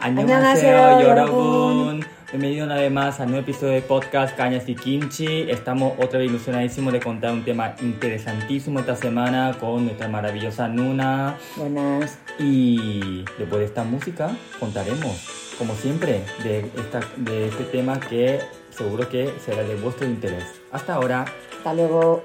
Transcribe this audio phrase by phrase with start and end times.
[0.00, 2.04] Annyeonghaseyo, Yorobun.
[2.30, 5.50] Bienvenido una vez más al nuevo episodio de podcast Cañas y Kimchi.
[5.50, 11.36] Estamos otra vez ilusionadísimos de contar un tema interesantísimo esta semana con nuestra maravillosa Nuna.
[11.56, 12.18] Buenas.
[12.38, 18.40] Y después de esta música contaremos, como siempre, de, esta, de este tema que
[18.70, 20.44] seguro que será de vuestro interés.
[20.72, 21.26] Hasta ahora.
[21.58, 22.22] Hasta luego.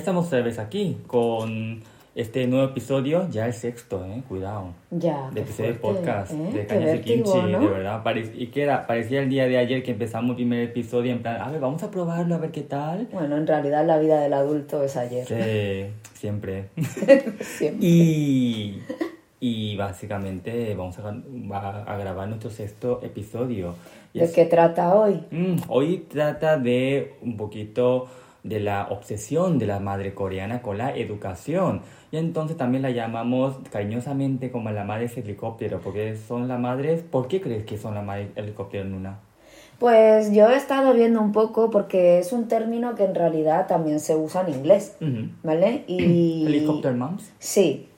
[0.00, 1.82] Estamos otra vez aquí con
[2.14, 4.72] este nuevo episodio, ya el sexto, eh, cuidado.
[4.90, 5.30] Ya.
[5.30, 6.50] de episodio de podcast ¿eh?
[6.52, 7.60] de Cañas y Kimchi, ¿no?
[7.60, 8.02] de verdad.
[8.34, 11.40] Y que era, parecía el día de ayer que empezamos el primer episodio en plan,
[11.40, 13.08] a ver, vamos a probarlo, a ver qué tal.
[13.12, 15.26] Bueno, en realidad la vida del adulto es ayer.
[15.26, 16.70] Sí, siempre.
[17.40, 17.86] Siempre.
[17.86, 18.80] y,
[19.38, 23.74] y básicamente vamos a, va a grabar nuestro sexto episodio.
[24.14, 25.20] ¿De qué trata hoy?
[25.30, 28.08] Mm, hoy trata de un poquito
[28.42, 31.82] de la obsesión de la madre coreana con la educación.
[32.10, 37.02] Y entonces también la llamamos cariñosamente como la madre helicóptero, porque son las madres...
[37.02, 39.18] ¿Por qué crees que son la madre helicóptero, Nuna?
[39.78, 43.98] Pues yo he estado viendo un poco porque es un término que en realidad también
[43.98, 45.30] se usa en inglés, Ujú.
[45.42, 45.84] ¿vale?
[45.86, 46.44] Y...
[46.46, 47.32] Helicopter moms.
[47.38, 47.88] Sí.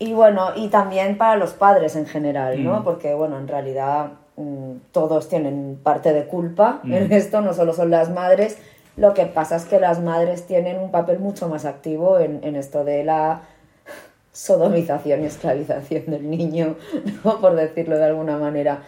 [0.00, 2.80] Y bueno, y también para los padres en general, ¿no?
[2.80, 2.84] Mm.
[2.84, 7.90] Porque bueno, en realidad mm, todos tienen parte de culpa en esto, no solo son
[7.90, 8.58] las madres.
[8.96, 12.56] Lo que pasa es que las madres tienen un papel mucho más activo en, en
[12.56, 13.42] esto de la
[14.32, 16.76] sodomización y esclavización del niño,
[17.24, 17.40] ¿no?
[17.40, 18.82] Por decirlo de alguna manera.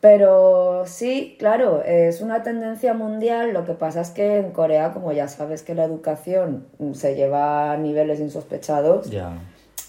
[0.00, 3.52] Pero sí, claro, es una tendencia mundial.
[3.52, 6.64] Lo que pasa es que en Corea, como ya sabes que la educación
[6.94, 9.10] se lleva a niveles insospechados,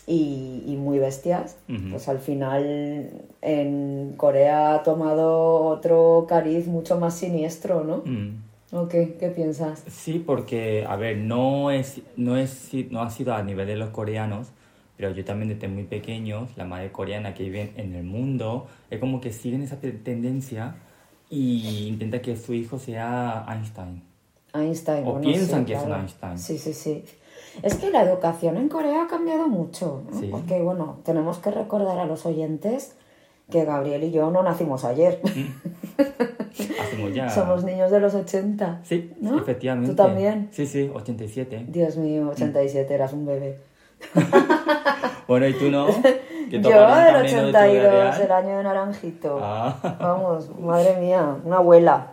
[0.07, 1.55] y, y muy bestias,
[1.89, 8.01] pues al final en Corea ha tomado otro cariz mucho más siniestro, ¿no?
[8.03, 8.50] Mm.
[8.71, 9.15] ¿O qué?
[9.19, 9.83] ¿Qué piensas?
[9.87, 13.89] Sí, porque, a ver, no, es, no, es, no ha sido a nivel de los
[13.89, 14.47] coreanos,
[14.95, 18.99] pero yo también desde muy pequeños, la madre coreana que viven en el mundo, es
[18.99, 20.75] como que siguen esa te- tendencia
[21.29, 24.03] y intenta que su hijo sea Einstein.
[24.53, 25.03] Einstein.
[25.05, 26.01] O bueno, piensan sí, que es un claro.
[26.01, 26.37] Einstein.
[26.37, 27.03] Sí, sí, sí.
[27.63, 30.17] Es que la educación en Corea ha cambiado mucho, ¿no?
[30.19, 30.27] Sí.
[30.31, 32.95] Porque, bueno, tenemos que recordar a los oyentes
[33.51, 35.21] que Gabriel y yo no nacimos ayer.
[36.81, 37.29] Hacemos ya...
[37.35, 38.79] Somos niños de los 80.
[38.83, 39.37] Sí, ¿no?
[39.37, 39.91] efectivamente.
[39.91, 40.49] ¿Tú también?
[40.51, 41.65] Sí, sí, 87.
[41.67, 43.59] Dios mío, 87, eras un bebé.
[45.31, 45.87] Bueno, ¿y tú no?
[46.49, 48.21] Yo del menos de tu edad 82, real.
[48.21, 49.39] el año de naranjito.
[49.41, 49.97] Ah.
[49.97, 52.10] Vamos, madre mía, una abuela.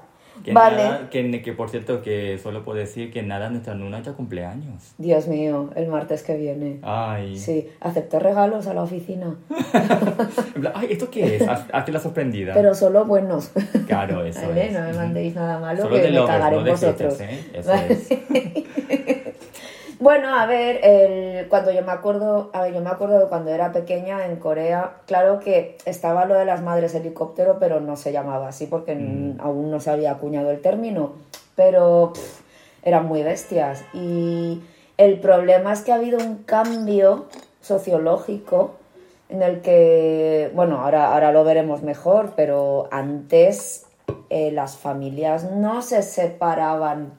[0.48, 0.76] Que vale.
[0.84, 4.94] nada- que, que por cierto, que solo puedo decir que nada, nuestra nuna ya cumpleaños.
[4.98, 6.78] Dios mío, el martes que viene.
[6.82, 7.36] Ay.
[7.36, 9.36] Sí, acepté regalos a la oficina,
[10.74, 11.42] Ay, ¿esto qué es?
[11.48, 12.54] Haz- Hazte la sorprendida.
[12.54, 13.50] pero solo buenos.
[13.86, 14.66] Claro, eso ¿Vale?
[14.66, 14.72] es.
[14.72, 17.20] No me mandéis nada malo Solo que me lovers, cagaré no de vosotros.
[17.20, 17.40] ¿eh?
[17.52, 17.92] Eso Vale.
[17.92, 18.08] es.
[20.00, 23.50] Bueno, a ver, el, cuando yo me acuerdo, a ver, yo me acuerdo de cuando
[23.50, 28.12] era pequeña en Corea, claro que estaba lo de las madres helicóptero, pero no se
[28.12, 29.40] llamaba así porque Mm.
[29.40, 31.14] aún no se había acuñado el término,
[31.56, 32.42] pero pff,
[32.84, 33.82] eran muy bestias.
[33.92, 34.62] Y
[34.98, 37.26] el problema es que ha habido un cambio
[37.60, 38.74] sociológico
[39.28, 43.84] en el que, bueno, ahora, ahora lo veremos mejor, pero antes
[44.30, 47.12] eh, las familias no se separaban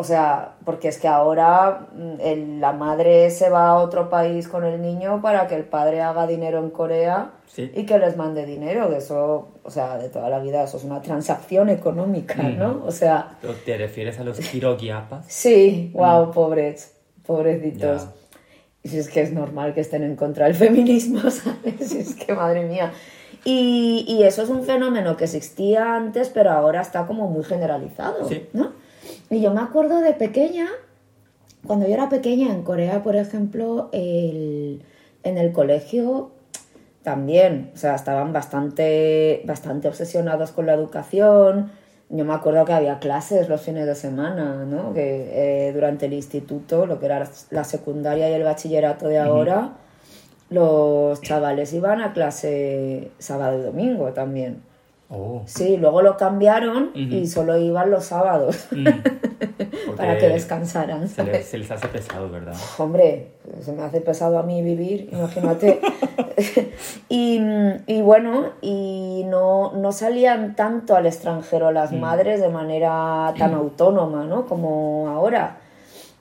[0.00, 4.46] o sea, porque es que ahora mm, el- la madre se va a otro país
[4.46, 7.72] con el niño para que el padre haga dinero en Corea Sí.
[7.74, 8.88] y que les mande dinero.
[8.90, 12.82] Que eso, o sea, de toda la vida, eso es una transacción económica, ¿no?
[12.86, 15.24] O sea, ¿Pero ¿Te refieres a los kirogiapas?
[15.26, 16.94] sí, wow, pobres,
[17.26, 18.06] pobrecitos.
[18.84, 21.88] Y si es que es normal que estén en contra del feminismo, ¿sabes?
[21.88, 22.92] Si es que, madre mía.
[23.44, 28.28] Y, y eso es un fenómeno que existía antes, pero ahora está como muy generalizado,
[28.28, 28.48] Sí.
[28.52, 28.72] ¿no?
[29.30, 30.66] Y yo me acuerdo de pequeña,
[31.66, 34.82] cuando yo era pequeña en Corea, por ejemplo, el-
[35.24, 36.30] en el colegio
[37.02, 41.70] también, o sea, estaban bastante, bastante obsesionados con la educación.
[42.10, 44.94] Yo me acuerdo que había clases los fines de semana, ¿no?
[44.94, 49.72] Que eh, durante el instituto, lo que era la secundaria y el bachillerato de ahora,
[50.50, 54.62] los chavales iban a clase sábado y domingo también.
[55.10, 55.42] Oh.
[55.46, 58.68] Sí, luego lo cambiaron y solo iban los sábados.
[58.70, 58.86] Mm.
[59.96, 61.08] Para que descansaran.
[61.08, 62.54] Se, les hace pesado, ¿verdad?
[62.76, 63.28] Hombre,
[63.60, 65.80] se me hace pesado a mí vivir, imagínate.
[67.08, 67.40] y,
[67.86, 74.24] y bueno, y no, no salían tanto al extranjero las madres de manera tan autónoma,
[74.24, 74.46] ¿no?
[74.46, 75.56] Como ahora.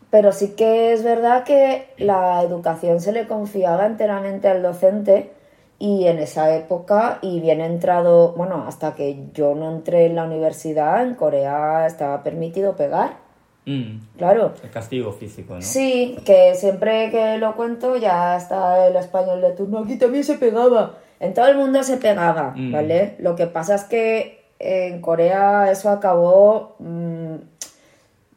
[0.09, 5.33] Pero sí que es verdad que la educación se le confiaba enteramente al docente
[5.79, 10.23] y en esa época, y bien entrado, bueno, hasta que yo no entré en la
[10.23, 13.25] universidad, en Corea estaba permitido pegar,
[13.65, 14.53] Mm, claro.
[14.63, 15.61] el castigo físico, ¿no?
[15.61, 19.79] Sí, que siempre que lo cuento ya está el español de turno.
[19.79, 20.93] Aquí también se pegaba.
[21.19, 22.71] En todo el mundo se pegaba, Mm.
[22.71, 23.15] ¿vale?
[23.19, 27.35] Lo que pasa es que en Corea eso acabó mm,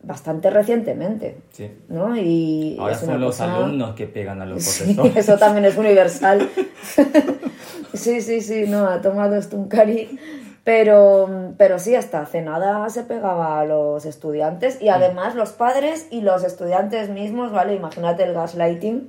[0.03, 1.71] bastante recientemente, Sí.
[1.89, 2.17] ¿no?
[2.17, 5.17] Y Ahora es una son los cosa- alumnos que pegan a los Sí, profesores.
[5.29, 6.49] eso también es universal.
[7.95, 10.19] sí, sí, sí, no, ha tomado esto un cari.
[10.63, 16.07] Pero, pero sí, hasta hace nada se pegaba a los estudiantes y además los padres
[16.11, 17.75] y los estudiantes mismos, ¿vale?
[17.75, 19.09] Imagínate el gaslighting,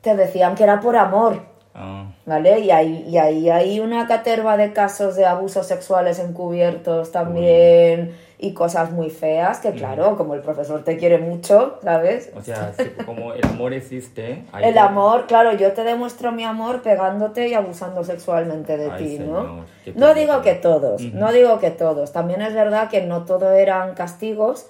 [0.00, 1.42] te decían que era por amor,
[1.80, 2.58] Ah, ¿vale?
[2.58, 8.52] Y ahí, y ahí hay una caterva de casos de abusos sexuales encubiertos también y
[8.52, 12.32] cosas muy feas que, claro, como el profesor te quiere mucho, ¿sabes?
[12.34, 12.72] o sea,
[13.06, 14.44] como el amor existe.
[14.60, 19.16] El amor, claro, yo te demuestro mi amor pegándote y abusando sexualmente de Ay, ti,
[19.18, 19.64] señor, ¿no?
[19.94, 22.12] No digo que todos, no digo que todos.
[22.12, 24.66] También es verdad que no todo eran castigos,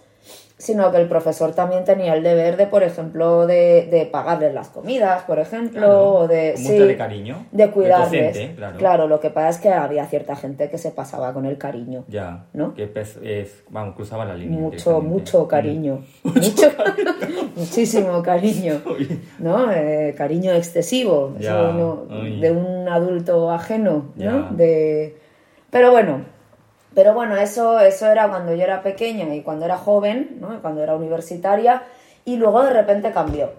[0.59, 4.69] sino que el profesor también tenía el deber de, por ejemplo, de, de pagarles las
[4.69, 6.57] comidas, por ejemplo, Claro, o de...
[6.57, 8.35] sí, de cariño, De cuidarles.
[8.35, 9.07] docente, claro.
[9.07, 12.05] lo que pasa es que había cierta gente que se pasaba con el cariño.
[12.09, 12.75] Ya, ¿No?
[12.75, 12.91] que
[13.23, 14.59] es, vamos, cruzaba la línea.
[14.59, 16.03] Mucho, mucho cariño.
[16.25, 16.71] Mucho,
[17.57, 18.81] muchísimo cariño.
[19.39, 19.71] ¿no?
[19.73, 22.05] Eh, cariño excesivo, eso no-
[22.41, 24.51] de un adulto ajeno, ¿no?
[24.51, 25.17] De...
[25.71, 26.23] Pero bueno,
[26.95, 30.61] pero bueno, eso, eso era cuando yo era pequeña y cuando era joven, ¿no?
[30.61, 31.83] Cuando era universitaria,
[32.25, 33.51] y luego de repente cambió.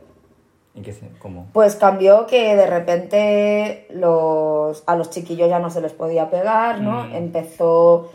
[0.76, 1.48] ¿En qué se- ¿Cómo?
[1.54, 6.80] Pues cambió que de repente los, a los chiquillos ya no se les podía pegar,
[6.80, 7.06] ¿no?
[7.06, 7.16] Mm.
[7.16, 8.12] Empezó,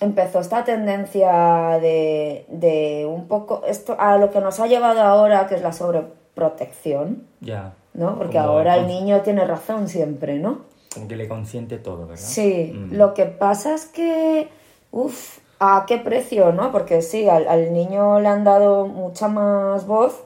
[0.00, 5.46] empezó esta tendencia de, de un poco, esto a lo que nos ha llevado ahora,
[5.46, 7.74] que es la sobreprotección, Ya.
[7.94, 8.16] ¿no?
[8.16, 10.60] Porque Como ahora el niño tiene razón siempre, ¿no?
[10.98, 12.16] Como que le consiente todo, ¿verdad?
[12.24, 12.94] Sí, Mm.
[12.94, 14.48] lo que pasa es que,
[14.90, 16.70] uff, ¿a qué precio, no?
[16.72, 20.24] Porque sí, al, al niño le han dado mucha más voz,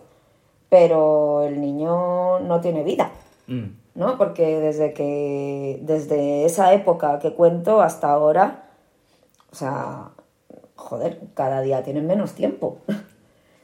[0.68, 3.10] pero el niño no tiene vida,
[3.46, 3.64] Mm,
[3.96, 4.16] ¿no?
[4.18, 8.64] Porque desde que, desde esa época que cuento hasta ahora,
[9.50, 10.10] o sea,
[10.76, 12.78] joder, cada día tienen menos tiempo.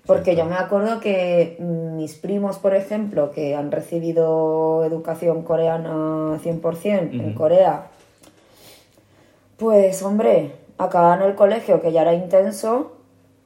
[0.09, 7.13] Porque yo me acuerdo que mis primos, por ejemplo, que han recibido educación coreana 100%
[7.13, 7.35] en Ujú.
[7.39, 7.89] Corea,
[9.59, 12.93] pues hombre, acababan el colegio que ya era intenso,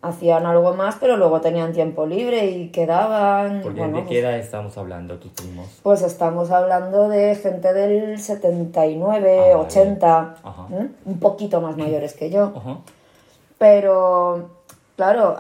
[0.02, 3.60] hacían algo más, pero luego tenían tiempo libre y quedaban...
[3.62, 5.66] Porque bueno, ¿de pues- qué edad estamos hablando, tus primos?
[5.82, 9.54] pues estamos hablando de gente del 79, Ah, vale.
[9.56, 10.66] 80, Ajá.
[10.70, 10.90] ¿m?
[11.06, 12.52] un poquito más mayores que yo.
[12.54, 12.78] Ajá.
[13.58, 14.48] Pero,
[14.96, 15.36] claro,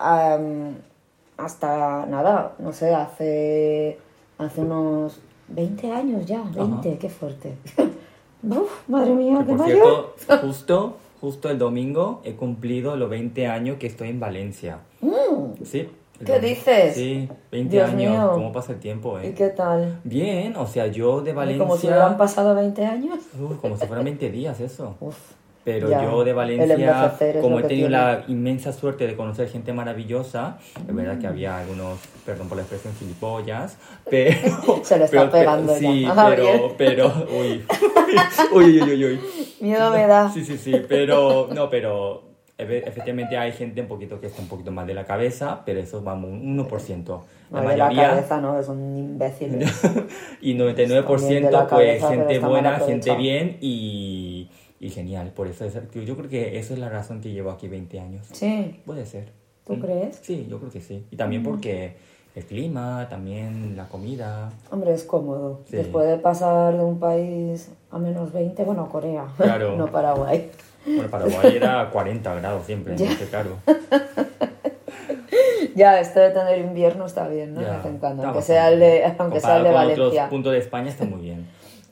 [1.36, 3.98] hasta nada, no sé, hace,
[4.38, 7.54] hace unos 20 años ya, 20, qué fuerte.
[8.42, 10.14] Uf, madre mía, Que qué por mayor.
[10.16, 14.78] cierto, justo, justo el domingo he cumplido los 20 años que estoy en Valencia.
[15.64, 15.82] Sí.
[15.82, 16.24] Mm.
[16.24, 16.46] ¿Qué domingo.
[16.48, 16.94] dices?
[16.94, 17.96] Sí, 20 Dios años.
[18.12, 18.30] mío.
[18.34, 19.34] ¿Cómo pasa el tiempo, ¿Y eh?
[19.34, 20.00] qué tal?
[20.04, 21.64] Bien, o sea, yo de ¿Y Valencia...
[21.64, 23.18] como si hubieran pasado 20 años?
[23.40, 24.94] Uy, como si fueran 20 días eso.
[25.00, 25.16] Uf,
[25.64, 28.02] Pero Ya, yo de Valencia, como lo he tenido tiene.
[28.02, 32.62] la inmensa suerte de conocer gente maravillosa, es verdad que había algunos, perdón por la
[32.64, 33.78] expresión, gilipollas,
[34.10, 34.34] pero...
[34.82, 37.64] Se le está pero- pegando pero- ya Sí, a pero, pero, uy,
[38.52, 39.20] uy, uy, uy, uy.
[39.60, 40.30] miedo me da.
[40.32, 42.24] Sí, sí, sí, pero, no, pero
[42.58, 45.78] efe- efectivamente hay gente un poquito que está un poquito más de la cabeza, pero
[45.78, 47.20] eso vamos, un 1%.
[47.52, 49.70] La No, de la mayoría, cabeza no, son imbéciles.
[50.40, 54.48] y También de 99% la pues cabeza, pero gente buena, gente bien y,
[54.82, 55.32] y genial.
[55.34, 58.26] Por eso es, yo creo que eso es la razón que llevo aquí 20 años.
[58.32, 59.30] Sí, Puede ser.
[59.64, 59.80] ¿tú Mm.
[59.80, 60.16] crees?
[60.22, 61.06] Sí, yo creo que sí.
[61.10, 61.94] Y también porque
[62.34, 64.50] el clima, también la comida.
[64.70, 65.60] Hombre, es cómodo.
[65.70, 65.76] Sí.
[65.76, 69.76] Después de pasar de un país a menos 20, bueno, Corea, Claro.
[69.76, 70.50] no Paraguay.
[70.84, 73.04] Bueno, Paraguay era 40 grados siempre, Ya.
[73.04, 73.50] entonces claro.
[75.74, 77.60] Ya, esto de tener invierno está bien, ¿no?
[77.60, 80.28] De vez en cuando, aunque sea el de, aunque sea el de con otros Valencia.
[80.28, 81.21] puntos de España está muy.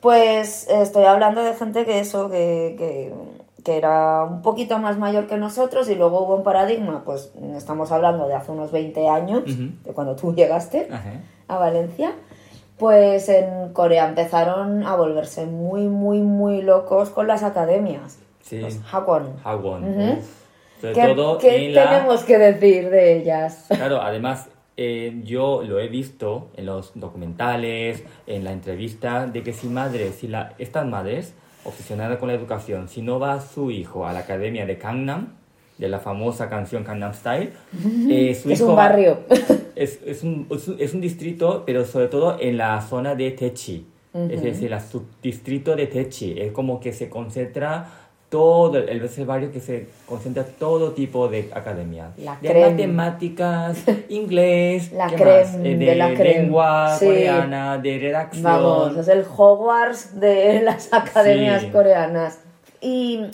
[0.01, 3.13] Pues estoy hablando de gente que eso, que, que,
[3.63, 7.91] que era un poquito más mayor que nosotros y luego hubo un paradigma, pues estamos
[7.91, 11.11] hablando de hace unos 20 años, de cuando tú llegaste Ajá.
[11.47, 12.13] a Valencia,
[12.77, 18.17] pues en Corea empezaron a volverse muy, muy, muy locos con las academias.
[18.41, 18.59] Sí.
[18.59, 18.79] Los.
[18.91, 19.35] Hagwon.
[20.81, 23.65] Sobre ¿Qué, todo qué en la- tenemos que decir de ellas?
[23.67, 24.49] Claro, además
[24.83, 30.15] eh, yo lo he visto en los documentales, en la entrevista, de que si madres,
[30.15, 31.33] si la, estas madres
[31.63, 35.33] obsesionadas con la educación, si no va su hijo a la academia de Gangnam,
[35.77, 37.51] de la famosa canción Gangnam Style,
[38.09, 39.19] eh, su Es hijo un barrio.
[39.75, 40.47] es, es, un,
[40.79, 43.85] es un distrito, pero sobre todo en la zona de Techi.
[44.13, 46.37] Es decir, el subdistrito de Techi.
[46.37, 48.00] Es como que se concentra
[48.31, 52.17] todo, el, es el barrio que se concentra todo tipo de academias.
[52.17, 52.71] La de creme.
[52.71, 53.77] matemáticas,
[54.09, 55.55] inglés, La ¿qué creme más?
[55.55, 56.33] Eh, de la creme.
[56.41, 57.05] lengua Sí.
[57.07, 58.43] coreana, de redacción.
[58.43, 61.67] Vamos, es el Hogwarts de las academias Sí.
[61.71, 62.39] coreanas.
[62.79, 63.25] Y,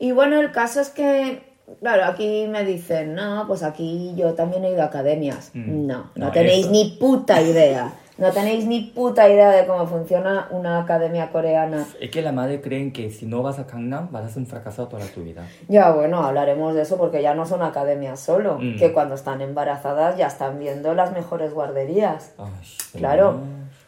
[0.00, 1.42] y bueno, el caso es que,
[1.78, 5.52] claro, aquí me dicen, no, pues aquí yo también he ido a academias.
[5.54, 5.86] Mm.
[5.86, 6.72] No, no, No, tenéis eso.
[6.72, 7.92] ni puta idea.
[8.18, 11.86] No tenéis ni puta idea de cómo funciona una academia coreana.
[11.98, 14.46] Es que la madre creen que si no vas a Gangnam vas a ser un
[14.46, 15.46] fracasado toda tu vida.
[15.68, 18.76] Ya, bueno, hablaremos de eso porque ya no son academias solo, Mm.
[18.76, 22.32] que cuando están embarazadas ya están viendo las mejores guarderías.
[22.38, 22.50] Ay,
[22.98, 23.38] Claro,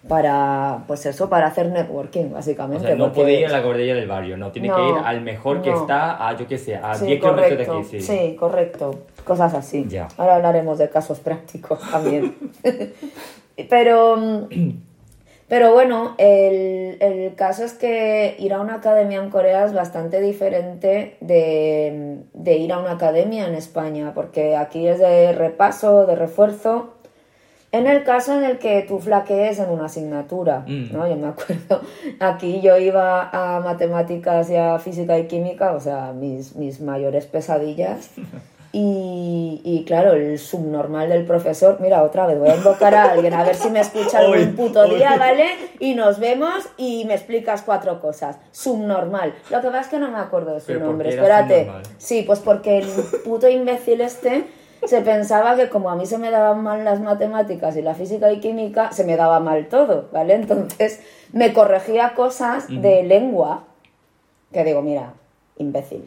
[0.09, 2.87] para, pues eso, para hacer networking, O básicamente.
[2.87, 4.51] sea, no porque- puede ir a la guardería del barrio, no.
[4.53, 5.81] Tiene No, que ir al mejor que no.
[5.83, 8.01] está a, yo qué sé, a Sí, 10 kilómetros de aquí.
[8.01, 8.37] Sí.
[8.41, 9.01] correcto.
[9.25, 9.85] Cosas así.
[9.89, 10.09] Ya.
[10.17, 12.35] Ahora hablaremos de casos prácticos también.
[13.69, 14.49] pero,
[15.49, 20.21] pero bueno, el, el caso es que ir a una academia en Corea es bastante
[20.21, 26.17] diferente de, de ir a una academia en España, porque aquí es de repaso, de
[26.17, 26.91] refuerzo.
[27.73, 30.93] En el caso en el que tú flaquees en una asignatura, Mm.
[30.93, 31.09] ¿no?
[31.09, 31.81] Yo me acuerdo,
[32.21, 37.27] aquí yo iba a matemáticas y a física y química, o sea, mis, mis mayores
[37.27, 38.11] pesadillas.
[38.77, 43.33] Y, y claro, el subnormal del profesor, mira, otra vez voy a invocar a alguien,
[43.33, 45.47] a ver si me escucha algún puto día, ¿vale?
[45.79, 48.37] Y nos vemos y me explicas cuatro cosas.
[48.51, 49.33] Subnormal.
[49.51, 51.59] Lo que pasa es que no me acuerdo de su ¿Pero por nombre, espérate.
[51.67, 51.83] subnormal?
[51.99, 52.89] Sí, pues porque el
[53.25, 54.45] puto imbécil este
[54.85, 58.33] se pensaba que como a mí se me daban mal las matemáticas y la física
[58.33, 60.35] y química, se me daba mal todo, ¿vale?
[60.35, 61.01] Entonces
[61.33, 63.67] me corregía cosas de lengua
[64.53, 65.15] que digo, mira,
[65.59, 66.05] imbécil.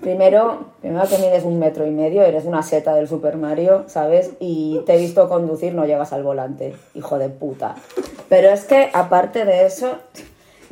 [0.00, 4.32] Primero, primero que mides un metro y medio, eres una seta del Super Mario, ¿sabes?
[4.40, 7.76] Y te he visto conducir, no llegas al volante, hijo de puta.
[8.28, 9.98] Pero es que, aparte de eso,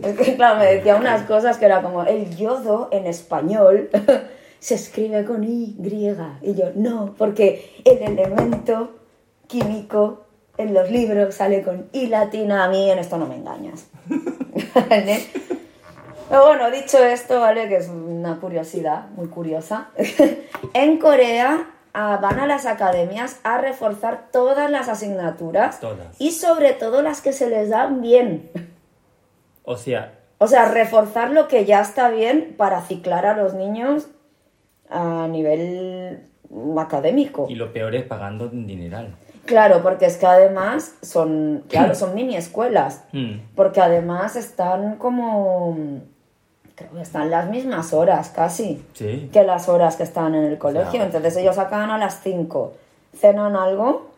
[0.02, 3.90] es que, claro, me decía unas cosas que era como, el yodo en español
[4.58, 5.76] se escribe con Y.
[6.42, 8.90] Y yo, no, porque el elemento
[9.46, 10.24] químico
[10.58, 12.64] en los libros sale con I latina.
[12.64, 13.86] A mí en esto no me engañas.
[16.30, 17.68] Pero bueno, dicho esto, ¿vale?
[17.68, 19.88] Que es una curiosidad, muy curiosa.
[20.74, 25.80] en Corea ah, van a las academias a reforzar todas las asignaturas.
[25.80, 26.20] Todas.
[26.20, 28.48] Y sobre todo las que se les dan bien.
[29.64, 34.06] O sea, O sea, reforzar lo que ya está bien para ciclar a los niños
[34.88, 36.20] a nivel
[36.78, 37.46] académico.
[37.48, 39.16] y lo peor es pagando un dineral.
[39.46, 43.04] Claro, porque es que además son, claro, son mini escuelas.
[43.12, 43.40] Hmm.
[43.56, 45.76] Porque además están como,
[46.80, 49.30] creo que están las mismas horas casi Sí.
[49.32, 50.90] que las horas que están en el colegio.
[50.90, 51.06] Claro.
[51.06, 52.72] Entonces ellos acaban a las 5,
[53.16, 54.10] cenan algo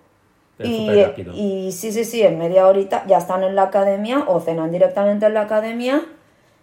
[0.59, 0.89] y,
[1.35, 5.27] y sí, sí, sí, en media horita ya están en la academia o cenan directamente
[5.27, 6.03] en la academia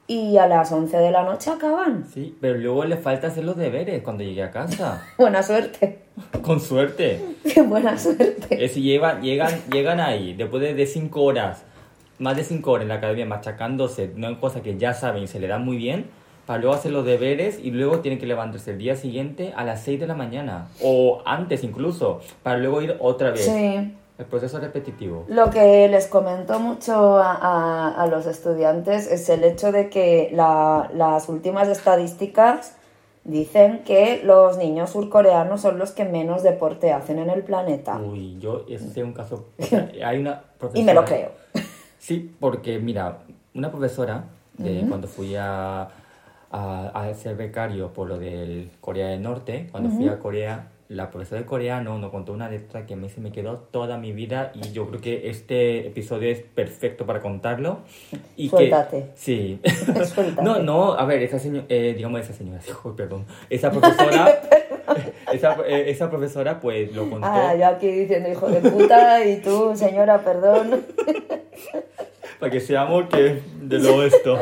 [0.07, 2.05] y a las 11 de la noche acaban.
[2.11, 5.03] Sí, pero luego le falta hacer los deberes cuando llegue a casa.
[5.17, 5.99] Buena suerte.
[6.41, 7.21] Con suerte.
[7.53, 8.63] Qué buena suerte.
[8.63, 11.63] Es si llevan, llegan, llegan ahí, después de, de cinco horas,
[12.19, 15.39] más de cinco horas en la academia machacándose una cosa que ya saben y se
[15.39, 16.09] le da muy bien,
[16.45, 19.81] para luego hacer los deberes y luego tienen que levantarse el día siguiente a las
[19.83, 23.45] 6 de la mañana, o antes incluso, para luego ir otra vez.
[23.45, 23.95] Sí.
[24.17, 25.23] El proceso repetitivo.
[25.29, 30.29] Lo que les comento mucho a, a- a los estudiantes es el hecho de que
[30.33, 32.75] la- las últimas estadísticas
[33.23, 37.97] dicen que los niños surcoreanos son los que menos deporte hacen en el planeta.
[37.97, 39.45] Uy, yo, ese es un caso...
[39.57, 40.41] o sea, hay una.
[40.73, 41.29] Y me lo creo.
[41.99, 43.19] Sí, porque mira,
[43.53, 44.25] una profesora,
[44.57, 45.89] de cuando fui a,
[46.51, 51.11] a, a ser becario por lo del Corea del Norte, cuando fui a Corea, la
[51.11, 54.11] profesora de coreano nos contó una letra que a mí se me quedó toda mi
[54.11, 57.81] vida y yo creo que este episodio es perfecto para contarlo.
[58.35, 59.01] Y Suéltate.
[59.01, 59.61] Que, sí.
[60.05, 60.41] Suéltate.
[60.43, 62.59] no, no, a ver, esa señora, digamos esa señora,
[62.97, 64.41] perdón, esa profesora,
[65.33, 67.27] esa, eh, esa profesora pues lo contó.
[67.27, 70.85] Ah, yo aquí diciendo hijo de puta y tú, señora, perdón.
[72.39, 74.37] para que seamos que de lo esto.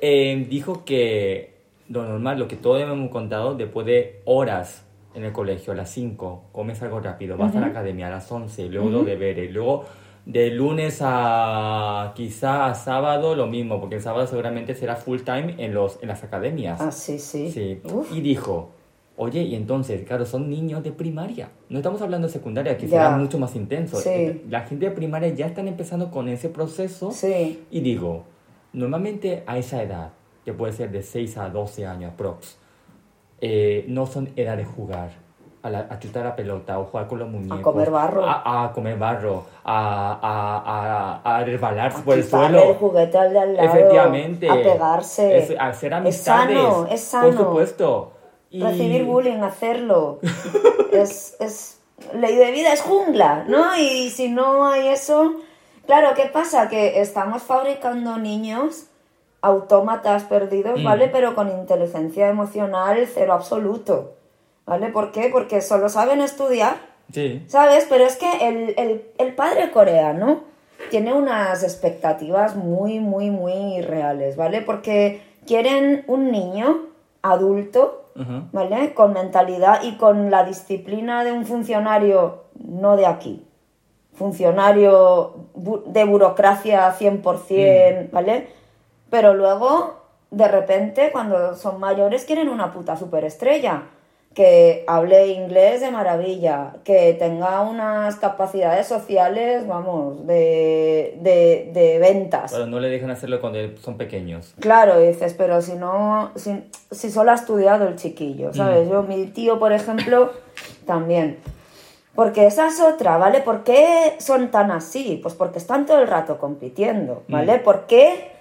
[0.00, 1.54] Eh, dijo que
[1.88, 4.84] lo normal, lo que todos hemos contado, después de horas
[5.14, 8.30] en el colegio, a las 5, comes algo rápido, vas a la academia a las
[8.30, 9.84] 11, luego los deberes, luego
[10.24, 15.56] de lunes a quizá a sábado lo mismo, porque el sábado seguramente será full time
[15.58, 16.80] en, los, en las academias.
[16.80, 17.50] Ah, sí, sí.
[17.50, 17.80] Sí.
[18.12, 18.70] Y dijo
[19.16, 21.50] Oye, y entonces, claro, son niños de primaria.
[21.68, 23.04] No estamos hablando de secundaria, que Ya.
[23.04, 23.96] será mucho más intenso.
[23.98, 24.42] Sí.
[24.48, 27.10] La gente de primaria ya están empezando con ese proceso.
[27.12, 27.62] Sí.
[27.70, 28.24] Y digo,
[28.72, 30.10] normalmente a esa edad,
[30.44, 32.56] que puede ser de 6 a 12 años, prox,
[33.40, 35.10] eh, no son edad de jugar,
[35.62, 37.60] a, la- a chutar la pelota o jugar con los muñecos.
[37.60, 38.24] comer barro.
[38.24, 42.62] A, a comer barro, a, a, a, a resbalarse A por el suelo.
[42.70, 44.48] el juguete al lado, Efectivamente.
[44.48, 45.36] A pegarse.
[45.38, 46.56] Es- a hacer Es amistades.
[46.58, 47.26] sano, es sano.
[47.28, 48.12] Por supuesto.
[48.52, 50.20] Y- Recibir bullying, hacerlo.
[50.92, 51.78] es, es
[52.14, 53.76] ley de vida, es jungla, ¿no?
[53.76, 55.36] Y si no hay eso...
[55.86, 56.68] Claro, ¿qué pasa?
[56.68, 58.84] Que estamos fabricando niños
[59.40, 60.84] autómatas perdidos, Mm.
[60.84, 61.08] ¿vale?
[61.08, 64.14] Pero con inteligencia emocional cero absoluto,
[64.66, 64.88] ¿vale?
[64.88, 65.28] ¿Por qué?
[65.32, 66.76] Porque solo saben estudiar,
[67.12, 67.42] Sí.
[67.48, 67.86] ¿sabes?
[67.88, 70.44] Pero es que el, el- el padre coreano
[70.90, 74.60] tiene unas expectativas muy, muy, muy reales, ¿vale?
[74.62, 76.86] Porque quieren un niño
[77.22, 78.01] adulto,
[78.52, 78.94] ¿vale?
[78.94, 83.44] Con mentalidad y con la disciplina de un funcionario no de aquí.
[84.14, 88.48] Funcionario bu- de burocracia 100%, ¿vale?
[89.10, 89.94] Pero luego,
[90.30, 93.82] de repente, cuando son mayores, quieren una puta superestrella.
[94.34, 102.52] Que hable inglés de maravilla, que tenga unas capacidades sociales, vamos, de, de, de ventas.
[102.52, 104.54] Pero no le dejan hacerlo cuando son pequeños.
[104.58, 108.88] Claro, dices, pero si no, si, si solo ha estudiado el chiquillo, ¿sabes?
[108.88, 110.32] Yo, mi tío, por ejemplo,
[110.86, 111.38] también.
[112.14, 113.40] Porque esa es otra, ¿vale?
[113.40, 115.18] ¿Por qué son tan así?
[115.22, 117.58] Pues porque están todo el rato compitiendo, ¿vale?
[117.58, 118.31] ¿Por qué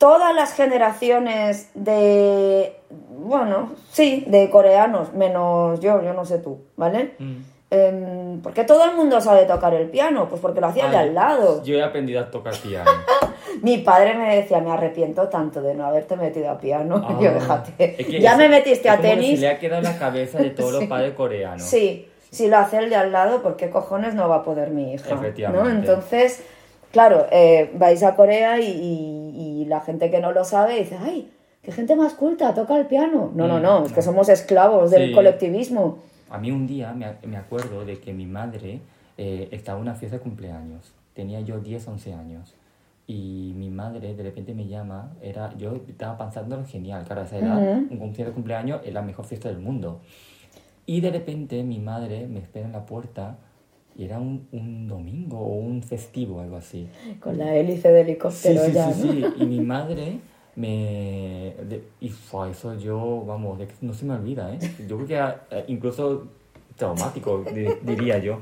[0.00, 2.74] todas las generaciones de,
[3.18, 7.12] bueno, sí, de coreanos, menos yo, yo no sé tú, ¿vale?
[7.18, 7.36] Mm.
[7.70, 10.26] Em, ¿Por qué todo el mundo sabe tocar el piano?
[10.30, 11.62] Pues porque lo hacía el de al lado.
[11.62, 12.90] Yo he aprendido a tocar piano.
[13.62, 16.96] Mi padre me decía, me arrepiento tanto de no haberte metido a piano.
[17.06, 17.96] Ah, Yo, déjate.
[18.00, 19.34] es que ya eso- me metiste es a tenis.
[19.38, 21.62] Se le ha quedado la cabeza de todos los padres coreanos.
[21.62, 24.70] Sí, si lo hace el de al lado, ¿por qué cojones no va a poder
[24.70, 25.14] mi hija?
[25.14, 25.62] Efectivamente.
[25.62, 25.70] ¿no?
[25.70, 26.42] Entonces,
[26.90, 30.96] claro, eh, vais a Corea y, y- y la gente que no lo sabe dice,
[31.00, 31.30] ¡ay!
[31.62, 32.54] ¡Qué gente más culta!
[32.54, 33.30] Toca el piano.
[33.34, 35.14] No, no, Mm, no, es que somos esclavos del Sí.
[35.14, 35.98] colectivismo.
[36.30, 38.80] A mí un día me, me acuerdo de que mi madre
[39.18, 40.92] eh, estaba en una fiesta de cumpleaños.
[41.14, 42.54] Tenía yo 10, 11 años.
[43.06, 45.10] Y mi madre de repente me llama.
[45.20, 47.86] Era, yo estaba pensando genial, claro, esa edad, Ujú.
[47.90, 50.00] un concierto de cumpleaños es la mejor fiesta del mundo.
[50.86, 53.36] Y de repente mi madre me espera en la puerta
[54.00, 56.88] y era un, un domingo o un festivo, algo así.
[57.20, 59.12] Con la hélice de Sí, helicóptero sí, ya, sí, ¿no?
[59.12, 59.24] sí.
[59.42, 60.20] Y mi madre
[60.56, 61.54] me...
[61.68, 64.58] de- y fue eso yo, vamos, de no se me olvida, ¿eh?
[64.88, 66.28] Yo creo que era, eh, incluso
[66.76, 68.38] traumático, di- diría yo.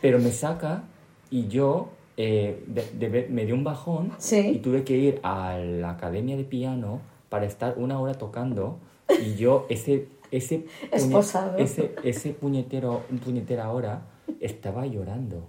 [0.00, 0.84] Pero me saca
[1.30, 4.38] y yo eh, de- de me dio un bajón Sí.
[4.54, 8.78] y tuve que ir a la academia de piano para estar una hora tocando
[9.20, 10.06] y yo ese...
[10.30, 10.60] Ese,
[10.90, 11.58] puñe- Esposado.
[11.58, 14.00] ese, ese puñetero, puñetera hora
[14.40, 15.42] estaba llorando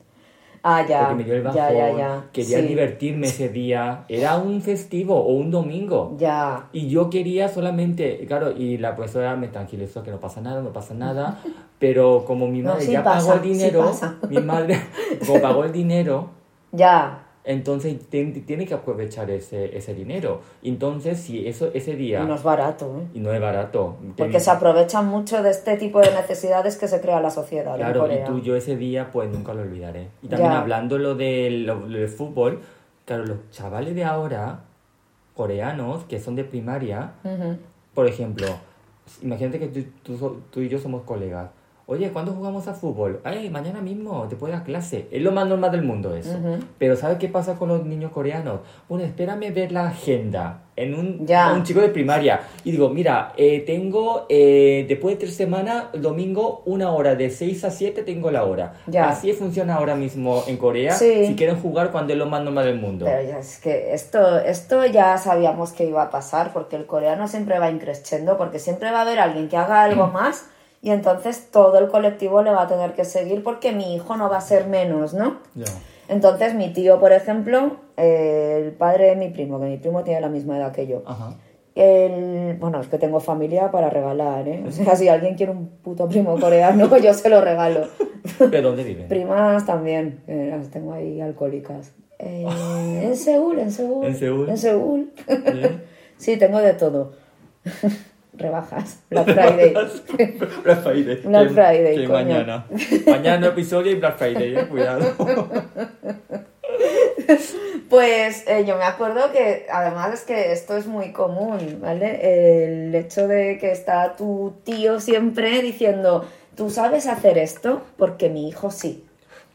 [0.65, 0.99] Ah, ya.
[0.99, 2.25] porque me dio el bajón, ya, ya, ya.
[2.31, 2.67] quería Sí.
[2.67, 6.15] divertirme ese día, era un festivo o un domingo.
[6.17, 6.69] Ya.
[6.71, 10.71] Y yo quería solamente, claro, y la profesora me tranquilizó que no pasa nada, no
[10.71, 11.39] pasa nada,
[11.79, 14.15] pero como mi No, madre sí ya pasa, pagó el sí dinero, pasa.
[14.29, 14.79] mi madre,
[15.27, 16.29] como pagó el dinero,
[16.71, 17.22] Ya.
[17.45, 20.41] Entonces tiene que aprovechar ese, ese dinero.
[20.63, 23.07] Entonces, si eso ese día, Y no es barato, ¿eh?
[23.13, 27.01] y no es barato, Porque se aprovechan mucho de este tipo de necesidades que se
[27.01, 28.23] crea la sociedad en Claro, Corea.
[28.23, 30.07] y tú, yo ese día, pues nunca lo olvidaré.
[30.21, 30.59] Y también Ya.
[30.61, 32.61] hablando lo del, lo- lo del fútbol,
[33.05, 34.61] claro, los chavales de ahora,
[35.35, 37.11] coreanos, que son de primaria,
[37.93, 38.47] por ejemplo,
[39.21, 39.83] imagínate que tú,
[40.17, 41.49] tú tú y yo somos colegas.
[41.93, 43.19] Oye, ¿cuándo jugamos a fútbol?
[43.23, 45.07] Ay, mañana mismo, después de la clase.
[45.11, 46.31] Es lo más normal del mundo eso.
[46.31, 46.57] Ujú.
[46.79, 48.61] Pero ¿sabes qué pasa con los niños coreanos?
[48.89, 51.53] Bueno, espérame ver la agenda en un, Ya.
[51.53, 52.41] un chico de primaria.
[52.63, 57.63] Y digo, mira, eh, tengo, eh, después de tres semanas, domingo, una hora, de 6
[57.63, 58.73] a 7 tengo la hora.
[58.87, 59.09] Ya.
[59.09, 60.93] Así funciona ahora mismo en Corea.
[60.95, 61.27] Sí.
[61.27, 63.05] Si quieren jugar cuando es lo más normal del mundo.
[63.05, 67.27] Pero ya es que esto, esto ya sabíamos que iba a pasar, porque el coreano
[67.27, 70.47] siempre va increciendo, porque siempre va a haber alguien que haga algo más
[70.83, 74.29] y entonces todo el colectivo le va a tener que seguir porque mi hijo no
[74.29, 75.39] va a ser menos, ¿no?
[75.55, 75.65] Ya.
[76.09, 80.19] Entonces mi tío, por ejemplo, eh, el padre de mi primo, que mi primo tiene
[80.19, 81.37] la misma edad que yo, Ajá.
[81.75, 84.61] el, bueno, es que tengo familia para regalar, ¿eh?
[84.67, 87.87] O sea, si alguien quiere un puto primo coreano, yo se lo regalo.
[88.51, 89.07] ¿De dónde viven?
[89.07, 91.93] Primas también, las tengo ahí alcohólicas.
[92.19, 92.45] Eh,
[93.03, 94.05] en Seúl, en Seúl.
[94.07, 94.49] ¿En Seúl?
[94.49, 95.13] En Seúl.
[95.25, 95.69] ¿Sí?
[96.17, 97.13] Sí, tengo de todo.
[98.35, 99.73] Rebajas, Black Friday.
[100.63, 101.15] Black Friday.
[101.23, 102.13] Black Friday, que coño.
[102.13, 102.65] mañana.
[103.07, 105.05] Mañana episodio y Black Friday, eh, cuidado.
[107.89, 112.85] Pues eh, yo me acuerdo que además es que esto es muy común, ¿vale?
[112.87, 118.47] El hecho de que está tu tío siempre diciendo, tú sabes hacer esto porque mi
[118.49, 119.05] hijo sí.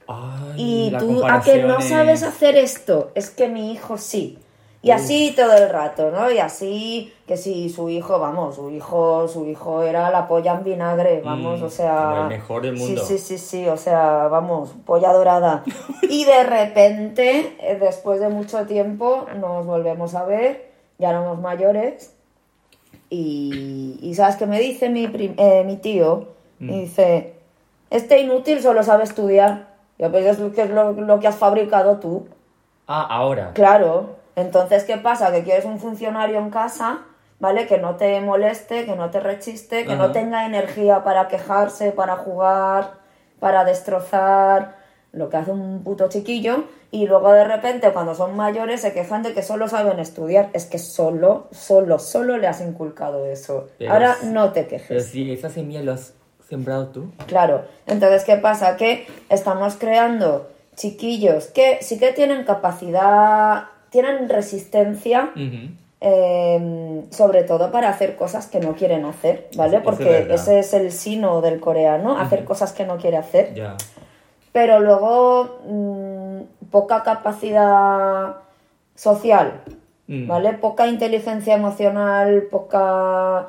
[0.07, 4.39] Ay, Y tú a que no sabes es- hacer esto, es que mi hijo sí.
[4.81, 6.31] Y así todo el rato, ¿no?
[6.31, 10.65] Y así que si su hijo, vamos, su hijo, su hijo era la polla en
[10.65, 13.05] vinagre, vamos, Mm, o sea, el mejor del mundo.
[13.05, 15.65] Sí, sí, sí, sí, o sea, vamos, polla dorada.
[16.03, 22.15] y de repente, eh, después de mucho tiempo, nos volvemos a ver, ya éramos mayores.
[23.11, 26.29] Y, y ¿sabes qué me dice mi, eh, mi tío?
[26.61, 26.67] Mm.
[26.67, 27.35] Me dice,
[27.91, 29.67] este inútil solo sabe estudiar.
[29.99, 32.29] Yo, lo que es lo, lo que has fabricado tú.
[32.87, 33.51] Ah, ahora.
[33.55, 34.18] Claro.
[34.39, 35.33] Entonces, ¿qué pasa?
[35.33, 37.01] Que quieres un funcionario en casa,
[37.41, 37.67] ¿vale?
[37.67, 42.17] Que no te moleste, que no te rechiste, que no tenga energía para quejarse, para
[42.17, 42.93] jugar,
[43.41, 44.77] para destrozar,
[45.13, 46.65] lo que hace un puto chiquillo.
[46.91, 50.51] Y luego de repente, cuando son mayores, se quejan de que solo saben estudiar.
[50.53, 53.69] Es que solo, solo, solo le has inculcado eso.
[53.79, 55.07] Pero Ahora es- no te Pero quejes.
[55.07, 56.15] si esa semilla lo has
[56.49, 57.11] sembrado tú.
[57.27, 58.77] Claro, entonces, ¿qué pasa?
[58.77, 65.31] Que estamos creando chiquillos que sí que tienen capacidad, tienen resistencia,
[66.01, 69.79] eh, sobre todo para hacer cosas que no quieren hacer, ¿vale?
[69.79, 73.55] Es Porque ese es el sino del coreano, hacer cosas que no quiere hacer.
[74.53, 78.37] Pero luego, mm, poca capacidad
[78.95, 79.61] social,
[80.09, 80.27] Mm.
[80.27, 80.53] ¿vale?
[80.55, 83.49] Poca inteligencia emocional, poca...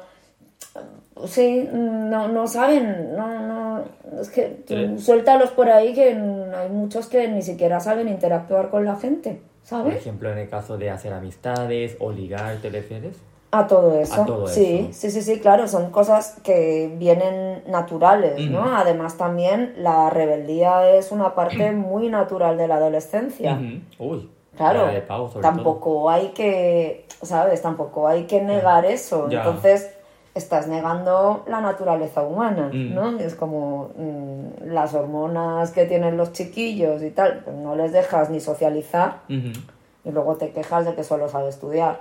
[1.25, 3.83] Sí, no, no saben, no, no,
[4.21, 4.97] es que Sí.
[4.99, 9.93] suéltalos por ahí que hay muchos que ni siquiera saben interactuar con la gente, Por
[9.93, 13.17] ejemplo, en el caso de hacer amistades o ligar, ¿te refieres?
[13.51, 14.21] A todo eso.
[14.21, 14.99] A todo sí, eso.
[14.99, 18.75] sí, sí, sí, claro, son cosas que vienen naturales, ¿no?
[18.75, 23.59] Además también la rebeldía es una parte muy natural de la adolescencia.
[23.97, 24.29] Uy.
[24.55, 27.61] Claro, de sobre tampoco hay que, ¿sabes?
[27.61, 29.29] Tampoco hay que negar eso.
[29.29, 29.39] Ya.
[29.39, 29.89] Entonces,
[30.35, 32.93] estás negando la naturaleza humana, Mm.
[32.93, 33.19] ¿no?
[33.19, 38.29] Es como mm, las hormonas que tienen los chiquillos y tal, pues no les dejas
[38.29, 41.99] ni socializar y luego te quejas de que solo sabe estudiar.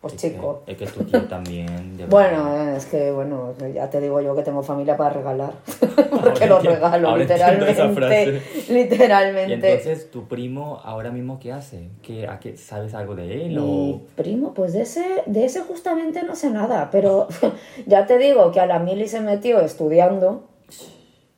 [0.00, 0.62] Pues Es que- chico.
[0.66, 1.96] Es que tu tío también.
[1.98, 5.52] de Bueno, es que bueno, ya te digo yo que tengo familia para regalar.
[6.22, 8.40] Porque lo regalo, literalmente.
[8.70, 9.50] Literalmente.
[9.50, 11.88] Y entonces, ¿tu primo ahora mismo qué hace?
[12.02, 13.60] ¿Qué, a qué, ¿Sabes algo de él?
[13.60, 14.00] Mi O...
[14.16, 17.28] primo, pues de ese, de ese justamente no sé nada, pero
[17.86, 20.44] ya te digo que a la mili se metió estudiando,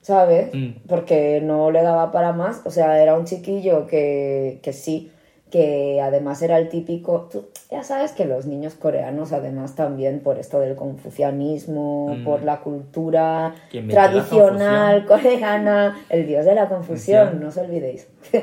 [0.03, 0.55] ¿sabes?
[0.55, 0.87] Mm.
[0.87, 5.11] Porque no le daba para más, o sea, era un chiquillo que, que sí,
[5.52, 10.38] que además era el típico, tú ya sabes que los niños coreanos además también por
[10.38, 12.24] esto del confucianismo, Mm.
[12.24, 17.56] por la cultura ¿Quién metió la tradicional coreana, el dios de la confusión, no os
[17.58, 18.08] olvidéis.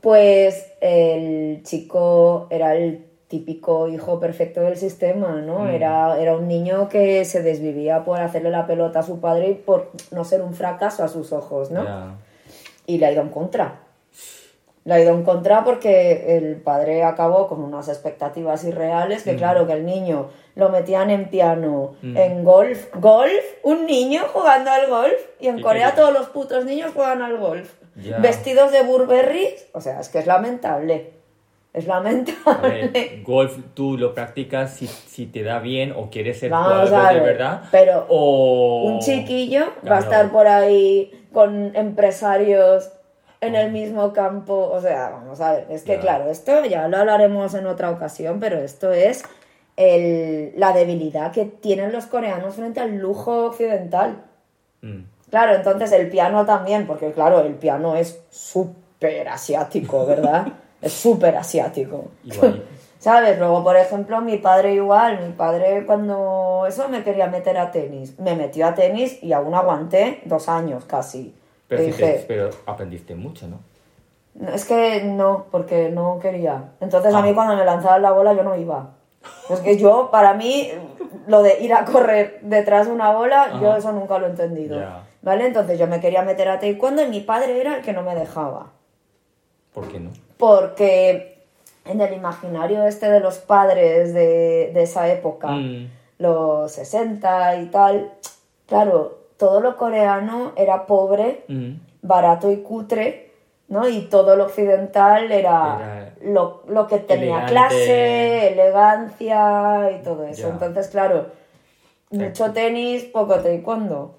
[0.00, 5.60] Pues el chico era el típico hijo perfecto del sistema, ¿no?
[5.60, 5.68] Mm.
[5.68, 9.54] Era, era un niño que se desvivía por hacerle la pelota a su padre y
[9.54, 11.84] por no ser un fracaso a sus ojos, ¿no?
[12.86, 13.80] Y le ha ido en contra.
[14.84, 19.36] Le ha ido en contra porque el padre acabó con unas expectativas irreales, que Mm.
[19.38, 22.16] claro, que el niño lo metían en piano, Mm.
[22.18, 22.94] en golf.
[22.96, 23.44] ¿Golf?
[23.62, 25.14] ¿Un niño jugando al golf?
[25.40, 25.96] Y en ¿Y Corea qué?
[26.02, 27.72] todos los putos niños juegan al golf.
[27.96, 28.18] Ya.
[28.18, 29.48] Vestidos de Burberry.
[29.72, 31.12] O sea, es que es lamentable.
[31.72, 32.88] Es lamentable.
[32.92, 37.06] ver, golf tú lo practicas si, si te da bien o quieres ser Vamos jugador
[37.06, 37.62] a de ver, verdad.
[37.72, 38.82] pero o...
[38.84, 42.90] Un chiquillo va a estar por ahí con empresarios
[43.46, 44.70] en el mismo campo.
[44.72, 48.40] O sea, vamos a ver, es que claro, esto ya lo hablaremos en otra ocasión,
[48.40, 49.22] pero esto es
[49.76, 54.22] el- la debilidad que tienen los coreanos frente al lujo occidental.
[54.82, 55.00] Mm.
[55.30, 60.46] Claro, entonces el piano también, porque claro, el piano es súper asiático, ¿verdad?
[60.82, 62.04] es súper asiático.
[62.98, 63.38] ¿Sabes?
[63.38, 68.18] Luego, por ejemplo, mi padre igual, mi padre cuando eso me quería meter a tenis,
[68.18, 71.34] me metió a tenis y aún aguanté dos años casi.
[72.26, 73.60] Pero, te- aprendiste mucho, ¿no?
[74.34, 76.72] "No, es que no, porque no quería.
[76.80, 77.34] Entonces a mí Ah.
[77.34, 78.90] cuando me lanzaban la bola yo no iba.
[79.48, 80.70] Es que yo, para mí,
[81.26, 84.78] lo de ir a correr detrás de una bola, yo eso nunca lo he entendido.
[85.22, 85.46] ¿Vale?
[85.46, 88.14] Entonces yo me quería meter a taekwondo y mi padre era el que no me
[88.14, 88.72] dejaba.
[89.72, 90.10] ¿Por qué no?
[90.36, 91.38] Porque
[91.86, 95.88] en el imaginario este de los padres de, de esa época, Mm.
[96.18, 98.10] los 60 y tal,
[98.66, 101.72] claro, todo lo coreano era pobre, Mm.
[102.02, 103.32] barato y cutre,
[103.68, 103.88] ¿no?
[103.88, 107.50] Y todo lo occidental era, Era lo, lo que tenía elegante.
[107.52, 110.48] clase, elegancia y todo eso.
[110.48, 111.26] Entonces, claro,
[112.10, 114.14] mucho tenis, poco taekwondo.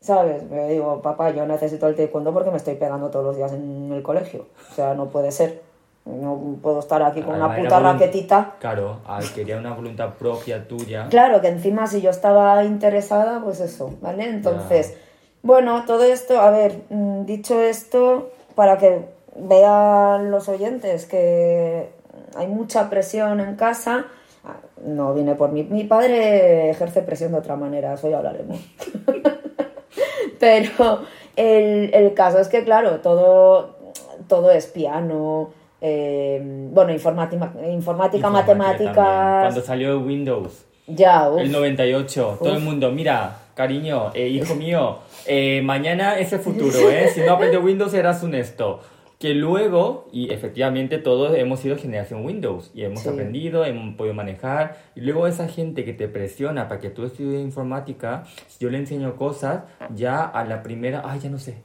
[0.00, 0.44] ¿Sabes?
[0.50, 3.90] Me digo, papá, yo necesito el taekwondo porque me estoy pegando todos los días en
[3.92, 4.46] el colegio.
[4.70, 5.62] O sea, no puede ser.
[6.06, 8.54] No puedo estar aquí con una puta raquetita.
[8.60, 9.00] Claro,
[9.34, 11.08] quería una voluntad propia tuya.
[11.10, 14.28] Claro, que encima si yo estaba interesada, pues eso, ¿vale?
[14.28, 14.96] Entonces,
[15.42, 19.04] bueno, todo esto, a ver, mm, dicho esto, para que
[19.36, 21.90] vean los oyentes que
[22.36, 24.06] hay mucha presión en casa,
[24.44, 28.58] ah, no viene por mí, mi padre ejerce presión de otra manera, eso ya hablaremos.
[30.38, 31.00] Pero
[31.34, 33.76] el, el caso es que, claro, todo,
[34.28, 36.40] todo es piano, eh,
[36.72, 39.40] bueno, informática, informática, Informática matemáticas, también.
[39.42, 41.40] Cuando salió Windows, ya, uf.
[41.40, 46.90] el 98, todo el mundo, mira, cariño, eh, hijo mío, eh, mañana es el futuro,
[46.90, 47.08] ¿eh?
[47.14, 48.80] Si no aprendes Windows serás un esto.
[49.18, 53.08] Que luego, y efectivamente todos hemos sido generación Windows y hemos Sí.
[53.08, 54.76] aprendido, hemos podido manejar.
[54.94, 58.76] Y luego esa gente que te presiona para que tú estudies informática, si yo le
[58.76, 59.62] enseño cosas,
[59.94, 61.62] ya a la primera, ay, ya no sé.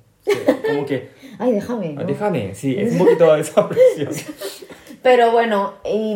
[0.67, 1.93] Como que, Ay, déjame.
[1.93, 2.03] ¿no?
[2.05, 4.09] déjame, sí, es un poquito esa presión.
[5.01, 6.15] Pero bueno, y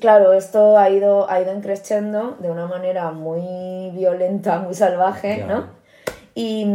[0.00, 5.44] claro, esto ha ido, ha ido creciendo de una manera muy violenta, muy salvaje.
[5.46, 5.66] ¿no?
[6.34, 6.66] Y,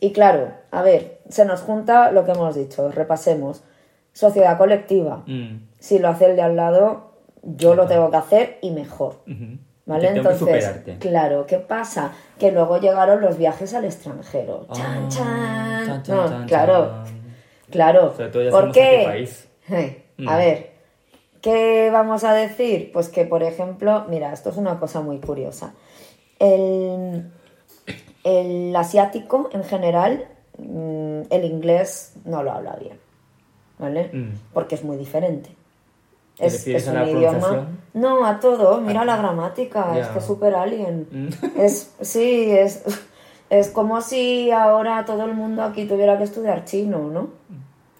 [0.00, 3.62] y claro, a ver, se nos junta lo que hemos dicho, repasemos.
[4.12, 5.22] Sociedad colectiva.
[5.26, 9.20] Mm, Si lo hace el de al lado, yo lo tengo que hacer y mejor.
[9.90, 10.06] ¿Vale?
[10.08, 10.98] Te tengo que Entonces, superarte.
[10.98, 12.12] claro, ¿qué pasa?
[12.38, 14.66] Que luego llegaron los viajes al extranjero.
[14.72, 15.86] Chan, Ah, chan.
[15.86, 17.34] chan, chan, No, chan, claro, chan.
[17.70, 18.12] claro.
[18.14, 18.96] Sobre todo ya ¿Por qué?
[19.06, 19.48] antipaís.
[19.70, 20.28] Eh, Mm.
[20.28, 20.70] A ver,
[21.40, 22.90] ¿qué vamos a decir?
[22.92, 25.72] Pues que, por ejemplo, mira, esto es una cosa muy curiosa.
[26.38, 27.30] El,
[28.24, 30.26] el asiático, en general,
[30.58, 32.98] mm, el inglés no lo habla bien,
[33.78, 34.10] ¿vale?
[34.12, 34.32] Mm.
[34.52, 35.50] Porque es muy diferente.
[36.40, 37.68] ¿Te Es, es un idioma.
[37.94, 38.80] No, a todo.
[38.80, 39.98] Mira la gramática.
[39.98, 41.06] Es que es súper alien.
[41.10, 41.28] Mm.
[41.60, 42.82] Es, sí, es,
[43.50, 47.28] es como si ahora todo el mundo aquí tuviera que estudiar chino, ¿no?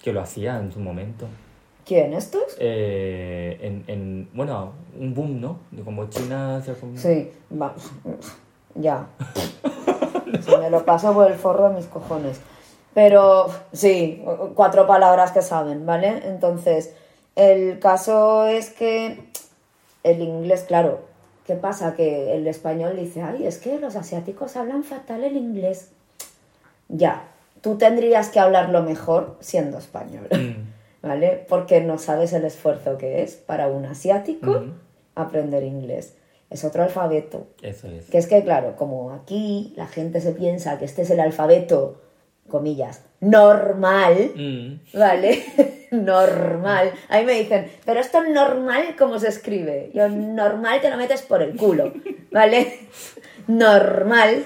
[0.02, 1.26] Que lo hacía en su momento.
[1.84, 2.12] ¿Quién?
[2.14, 2.42] ¿Estos?
[2.58, 5.58] Eh, en, en, bueno, un boom, ¿no?
[5.72, 7.74] De como China se ha com- Sí, va.
[8.76, 9.06] Ya.
[10.40, 12.40] Se me lo paso por el forro de mis cojones.
[12.94, 14.24] Pero sí,
[14.54, 16.22] cuatro palabras que saben, ¿vale?
[16.28, 16.94] Entonces,
[17.40, 19.18] el caso es que
[20.02, 21.00] el inglés, claro,
[21.46, 21.94] ¿qué pasa?
[21.94, 25.90] Que el español dice, ay, es que los asiáticos hablan fatal el inglés.
[26.88, 27.28] Ya,
[27.60, 30.70] tú tendrías que hablarlo mejor siendo español, Mm.
[31.06, 31.46] ¿vale?
[31.48, 34.64] Porque no sabes el esfuerzo que es para un asiático
[35.14, 36.14] aprender inglés.
[36.50, 37.46] Es otro alfabeto.
[37.62, 38.06] Eso es.
[38.06, 42.00] Que es que, claro, como aquí la gente se piensa que este es el alfabeto,
[42.48, 44.98] comillas, normal, Mm.
[44.98, 45.42] ¿vale?
[45.90, 46.92] normal.
[47.08, 49.90] Ahí me dicen, pero esto es normal, ¿cómo se escribe?
[49.94, 51.92] Yo, normal te lo metes por el culo,
[52.30, 52.88] ¿vale?
[53.46, 54.44] normal.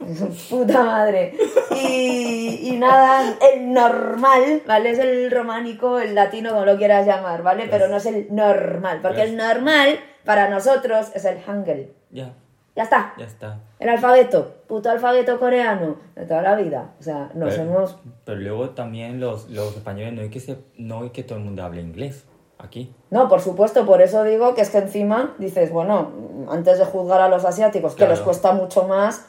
[0.50, 1.34] Puta madre.
[1.76, 4.90] Y, y nada, el normal, ¿vale?
[4.90, 7.68] Es el románico, el latino, como lo quieras llamar, ¿vale?
[7.70, 11.92] Pero no es el normal, porque el normal para nosotros es el hangul.
[12.10, 12.34] Ya,
[12.76, 13.14] Ya está.
[13.18, 13.58] ya está.
[13.78, 16.92] El alfabeto, puto alfabeto coreano de toda la vida.
[17.00, 17.96] O sea, nos pero, hemos...
[18.24, 21.44] pero luego también los, los españoles no hay que se, no hay que todo el
[21.44, 22.24] mundo hable inglés
[22.58, 22.94] aquí.
[23.10, 26.10] No, por supuesto, por eso digo que es que encima dices, bueno,
[26.48, 28.12] antes de juzgar a los asiáticos, que Claro.
[28.12, 29.26] les cuesta mucho más,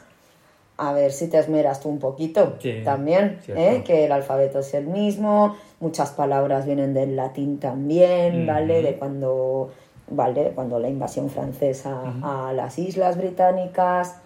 [0.76, 3.40] a ver si te esmeras tú un poquito Sí, también.
[3.48, 3.82] ¿eh?
[3.84, 8.78] que el alfabeto es el mismo, muchas palabras vienen del latín también, ¿vale?
[8.78, 8.86] Ujú.
[8.86, 9.70] De cuando,
[10.08, 10.52] ¿vale?
[10.54, 14.16] Cuando la invasión francesa a las islas británicas,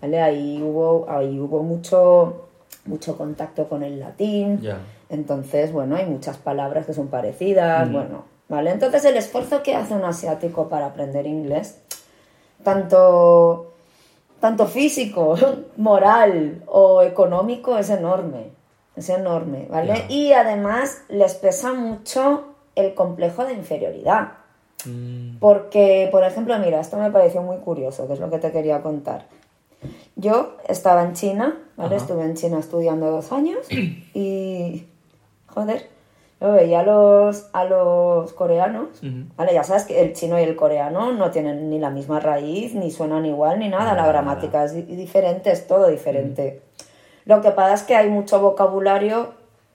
[0.00, 0.20] ¿vale?
[0.20, 2.48] Ahí hubo, ahí hubo mucho,
[2.84, 4.60] mucho contacto con el latín.
[5.08, 8.70] Entonces, bueno, hay muchas palabras que son parecidas, bueno, ¿vale?
[8.70, 11.78] Entonces el esfuerzo que hace un asiático para aprender inglés,
[12.64, 13.74] tanto,
[14.40, 15.36] tanto físico,
[15.76, 18.50] moral o económico, es enorme,
[18.96, 20.06] es enorme, ¿vale?
[20.08, 22.44] Y además les pesa mucho
[22.74, 24.32] el complejo de inferioridad.
[24.84, 25.38] Mm.
[25.38, 28.82] Porque, por ejemplo, mira, esto me pareció muy curioso, que es lo que te quería
[28.82, 29.24] contar.
[30.16, 31.96] Yo estaba en China, ¿vale?
[31.96, 32.04] Ajá.
[32.04, 33.66] Estuve en China estudiando dos años
[34.14, 34.86] y,
[35.48, 35.88] joder,
[36.40, 38.88] yo veía a los, a los coreanos.
[39.36, 39.54] ¿vale?
[39.54, 42.90] Ya sabes que el chino y el coreano no tienen ni la misma raíz, ni
[42.90, 43.94] suenan igual, ni nada.
[43.94, 46.60] La gramática es di- diferente, es todo diferente.
[47.24, 49.30] Lo que pasa es que hay mucho vocabulario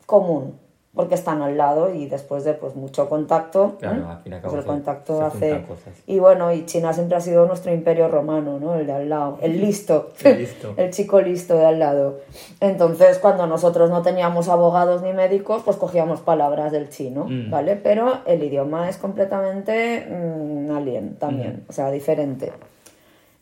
[0.06, 0.60] común,
[0.94, 4.06] porque están al lado y después de pues mucho contacto, Claro, ¿eh?
[4.10, 5.66] al fin pues el contacto se hace...
[5.66, 5.94] cosas.
[6.06, 8.76] Y bueno, y China siempre ha sido nuestro imperio romano, ¿no?
[8.76, 10.74] El de al lado, el listo, El listo.
[10.78, 12.20] el chico listo de al lado.
[12.60, 17.50] Entonces, cuando nosotros no teníamos abogados ni médicos, pues cogíamos palabras del chino, Mm.
[17.50, 17.78] ¿vale?
[17.78, 22.52] Pero el idioma es completamente mm, alien también, o sea, diferente.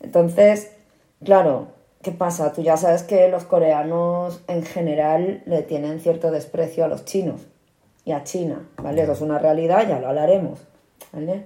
[0.00, 0.72] Entonces,
[1.24, 1.66] claro,
[2.02, 2.52] ¿qué pasa?
[2.52, 7.46] Tú ya sabes que los coreanos en general le tienen cierto desprecio a los chinos.
[8.02, 9.02] y a China, ¿vale?
[9.02, 10.58] Eso es una realidad, ya lo hablaremos,
[11.12, 11.44] ¿vale?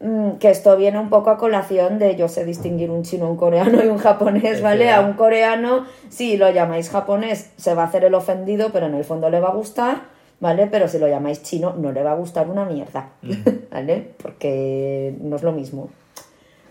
[0.00, 3.36] Mm, que esto viene un poco a colación de yo sé distinguir un chino, un
[3.36, 4.90] coreano y un japonés, ¿vale?
[4.90, 8.94] A un coreano, si lo llamáis japonés, se va a hacer el ofendido, pero en
[8.94, 10.02] el fondo le va a gustar,
[10.40, 10.66] ¿vale?
[10.66, 13.10] Pero si lo llamáis chino, no le va a gustar una mierda,
[13.70, 14.14] ¿vale?
[14.22, 15.90] Porque no es lo mismo.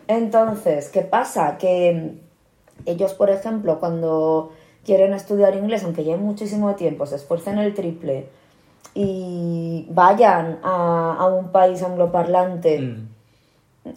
[0.08, 1.58] Entonces, ¿qué pasa?
[1.58, 2.24] Que
[2.85, 4.51] ellos, por ejemplo, cuando
[4.85, 8.27] quieren estudiar inglés, aunque lleven muchísimo tiempo, se esfuercen el triple
[8.93, 13.07] y vayan a, a un país angloparlante, Mm.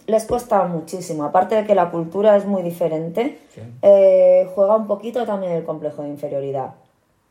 [0.07, 1.23] les cuesta muchísimo.
[1.23, 3.61] Aparte de que la cultura es muy diferente, Sí.
[3.81, 6.71] eh, juega un poquito también el complejo de inferioridad.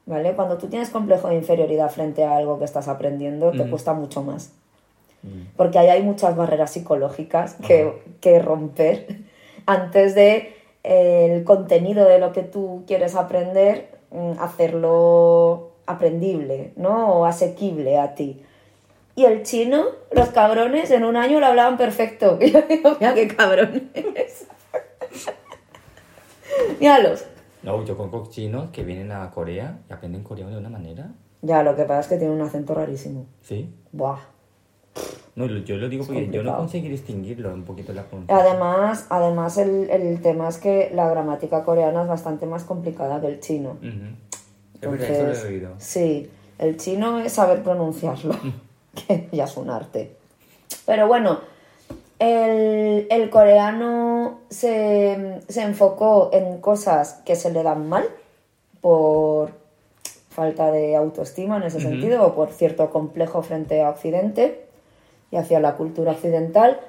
[0.07, 0.33] ¿Vale?
[0.35, 3.71] Cuando tú tienes complejo de inferioridad frente a algo que estás aprendiendo, te Mm.
[3.71, 4.53] cuesta mucho más.
[5.23, 5.55] Mm.
[5.57, 9.07] Porque ahí hay muchas barreras psicológicas que, que romper
[9.67, 10.55] antes de
[10.89, 17.13] el contenido de lo que tú quieres aprender, mm, hacerlo aprendible, ¿no?
[17.13, 18.43] O asequible a ti.
[19.15, 22.39] Y el chino, los cabrones, en un año lo hablaban perfecto.
[22.41, 24.47] Y yo digo, mira qué cabrones.
[26.81, 27.27] Míralos.
[27.63, 31.11] No, yo conozco chinos que vienen a Corea y aprenden coreano de una manera.
[31.43, 33.27] Ya, lo que pasa es que tiene un acento rarísimo.
[33.43, 33.75] Sí.
[33.93, 34.21] Buah.
[35.39, 38.45] No, yo lo digo porque yo no conseguí distinguirlo un poquito la pronunciación.
[38.45, 43.29] Además, además el, el tema es que la gramática coreana es bastante más complicada que
[43.29, 43.77] el chino.
[43.81, 44.81] Ujú.
[44.81, 45.75] Es verdad, eso lo he oído.
[45.79, 48.35] sí, el chino es saber pronunciarlo,
[49.07, 50.17] que ya es un arte.
[50.85, 51.39] Pero bueno,
[52.19, 58.09] el, el coreano se, se enfocó en cosas que se le dan mal
[58.81, 59.51] por
[60.31, 64.68] falta de autoestima en ese sentido o por cierto complejo frente a Occidente
[65.31, 66.81] y hacia la cultura occidental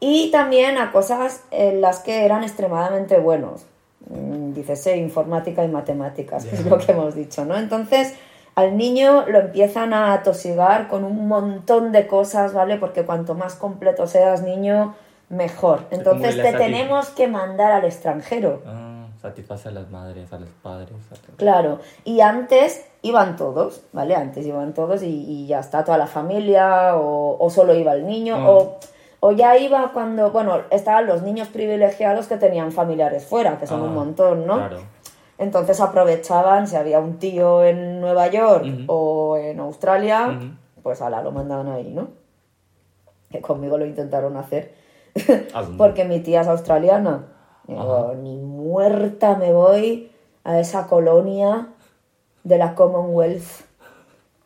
[0.00, 3.66] y también a cosas en las que eran extremadamente buenos.
[4.08, 7.56] Mm, Dícese informática y matemáticas, que es lo que hemos dicho, ¿no?
[7.56, 8.14] Entonces,
[8.54, 12.76] al niño lo empiezan a atosigar con un montón de cosas, ¿vale?
[12.76, 14.94] Porque cuanto más completo seas, niño,
[15.28, 15.86] mejor.
[15.90, 18.62] Entonces te tenemos que mandar al extranjero.
[18.66, 21.36] Ah, satisface a las madres, a los padres, a.
[21.36, 24.14] Claro, y antes iban todos, ¿vale?
[24.14, 28.06] Antes iban todos y, y ya está toda la familia, o, o solo iba el
[28.06, 28.50] niño, Ah.
[28.50, 28.76] o,
[29.20, 33.80] o ya iba cuando, bueno, estaban los niños privilegiados que tenían familiares fuera, que son
[33.80, 34.56] Ah, un montón, ¿no?
[34.56, 34.78] Claro.
[35.38, 38.84] Entonces aprovechaban, si había un tío en Nueva York Ujú.
[38.92, 40.46] o en Australia, Ujú.
[40.82, 42.08] pues ala, lo mandaban ahí, ¿no?
[43.30, 44.74] Que conmigo lo intentaron hacer,
[45.78, 47.26] porque mi tía es australiana.
[47.66, 50.12] Digo, ni muerta me voy
[50.44, 51.68] a esa colonia
[52.46, 53.64] de la Commonwealth.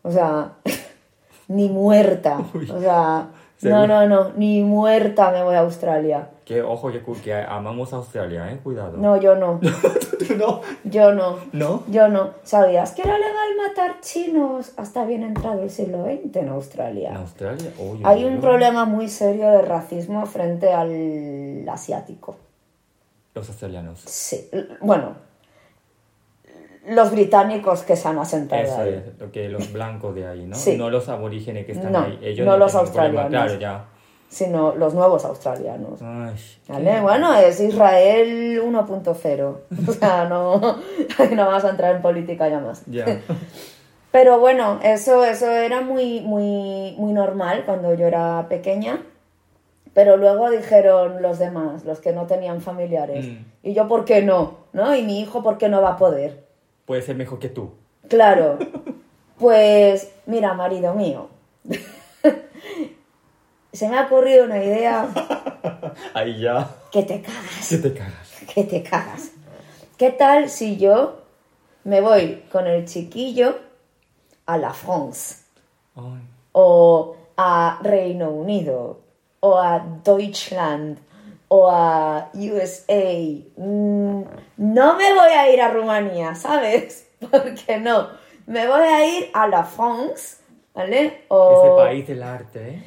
[0.03, 0.53] O sea,
[1.49, 2.39] ni muerta.
[2.75, 3.29] O sea,
[3.63, 3.87] no, Seguro.
[3.87, 6.31] no, no, ni muerta me voy a Australia.
[6.47, 8.97] Que ojo, que, que amamos a Australia, eh, cuidado.
[8.97, 9.61] No, yo no,
[10.39, 10.63] no.
[10.85, 11.37] yo no.
[11.53, 11.83] ¿No?
[11.89, 12.31] Yo no.
[12.43, 17.11] ¿Sabías que era legal matar chinos hasta bien entrado el siglo XX en Australia?
[17.11, 18.03] En Australia, oye.
[18.05, 22.37] Hay un problema muy serio de racismo frente al asiático.
[23.35, 24.01] Los australianos.
[24.07, 24.51] Sí.
[24.81, 25.15] Bueno,
[26.89, 28.95] los británicos que se han asentado Eso ahí.
[29.07, 30.57] es, lo que los blancos de ahí, ¿no?
[30.57, 30.77] Sí.
[30.77, 32.19] No los aborígenes que están No, ahí.
[32.23, 32.81] Ellos no los problema,
[33.23, 33.57] australianos.
[33.59, 33.85] Claro,
[34.29, 36.01] Sino los nuevos australianos.
[36.01, 36.27] ya.
[36.29, 36.35] Ay,
[36.69, 37.01] ¿Vale?
[37.01, 39.57] Bueno, es Israel 1.0.
[39.89, 40.59] O sea, no,
[41.35, 42.83] no vamos a entrar en política ya más.
[42.87, 43.05] ya.
[44.13, 49.03] Pero bueno, eso, eso era muy, muy, muy normal cuando yo era pequeña.
[49.95, 53.27] Pero luego dijeron los demás, los que no tenían familiares.
[53.27, 53.37] Mm.
[53.65, 54.59] Y yo, ¿por qué no?
[54.73, 54.95] ¿No?
[54.95, 56.45] Y mi hijo, ¿por qué no va a poder?
[56.91, 57.71] Puede ser mejor que tú.
[58.09, 58.59] Claro.
[59.39, 61.29] Pues, mira, marido mío.
[63.73, 65.09] Se me ha ocurrido una idea
[66.15, 66.69] Ahí ya.
[66.91, 67.69] que te cagas.
[67.69, 68.31] Que te cagas.
[68.53, 69.31] que te cagas.
[69.97, 71.23] ¿Qué tal si yo
[71.85, 73.57] me voy con el chiquillo
[74.47, 75.37] a la France?
[75.95, 76.23] Ay.
[76.51, 78.99] o a Reino Unido,
[79.39, 80.99] o a Deutschland,
[81.53, 83.13] o a USA.
[83.57, 84.23] Mm,
[84.57, 87.09] no me voy a ir a Rumanía, ¿sabes?
[87.31, 88.09] Porque no.
[88.47, 90.37] Me voy a ir a la France,
[90.75, 91.25] ¿vale?
[91.29, 92.83] O Ese país del arte, ¿eh?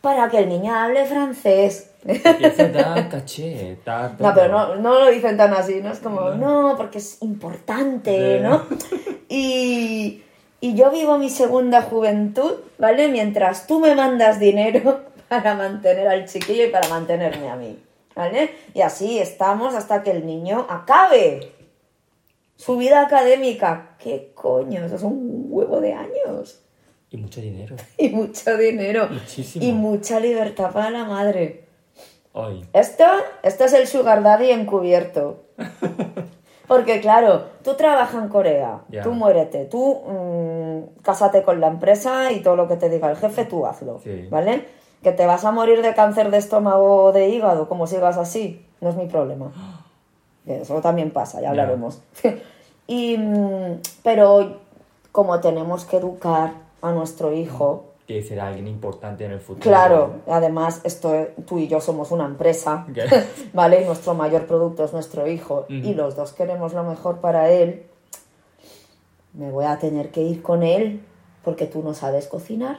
[0.00, 1.90] para que el niño hable francés.
[2.04, 3.76] Da caché.
[3.84, 5.90] Da No, pero no, no lo dicen tan así, ¿no?
[5.92, 8.42] Es como, no, porque es importante, Sí.
[8.42, 8.62] ¿no?
[9.30, 10.22] Y,
[10.60, 13.08] y yo vivo mi segunda juventud, ¿vale?
[13.08, 17.78] Mientras tú me mandas dinero para mantener al chiquillo y para mantenerme a mí,
[18.14, 18.50] ¿vale?
[18.74, 21.52] Y así estamos hasta que el niño acabe
[22.56, 23.96] su vida académica.
[23.98, 24.84] ¿Qué coño?
[24.84, 26.60] Eso es un huevo de años.
[27.10, 27.76] Y mucho dinero.
[27.98, 29.08] Y mucho dinero.
[29.10, 29.64] Muchísimo.
[29.64, 31.64] Y mucha libertad para la madre.
[32.34, 32.64] Ay.
[32.72, 33.04] Esto,
[33.42, 35.44] esto es el sugar daddy encubierto.
[36.68, 42.30] Porque claro, tú trabajas en Corea, tú muérete, tú mm, mm, cásate con la empresa
[42.30, 44.26] y todo lo que te diga el jefe, tú hazlo, Sí.
[44.28, 44.66] ¿vale?
[45.02, 48.64] Que te vas a morir de cáncer de estómago o de hígado, como sigas así,
[48.80, 49.52] no es mi problema.
[50.46, 52.00] Eso también pasa, ya hablaremos.
[52.86, 54.60] y, mm, pero
[55.12, 59.62] como tenemos que educar a nuestro hijo, Que será alguien importante en el futuro.
[59.62, 62.86] Claro, además esto tú y yo somos una empresa.
[63.52, 63.82] ¿vale?
[63.82, 67.84] Y nuestro mayor producto es nuestro hijo y los dos queremos lo mejor para él.
[69.34, 71.02] Me voy a tener que ir con él
[71.44, 72.78] porque tú no sabes cocinar,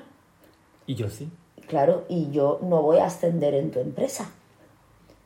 [0.86, 1.30] Y yo sí.
[1.70, 4.30] Claro, y yo no voy a ascender en tu empresa.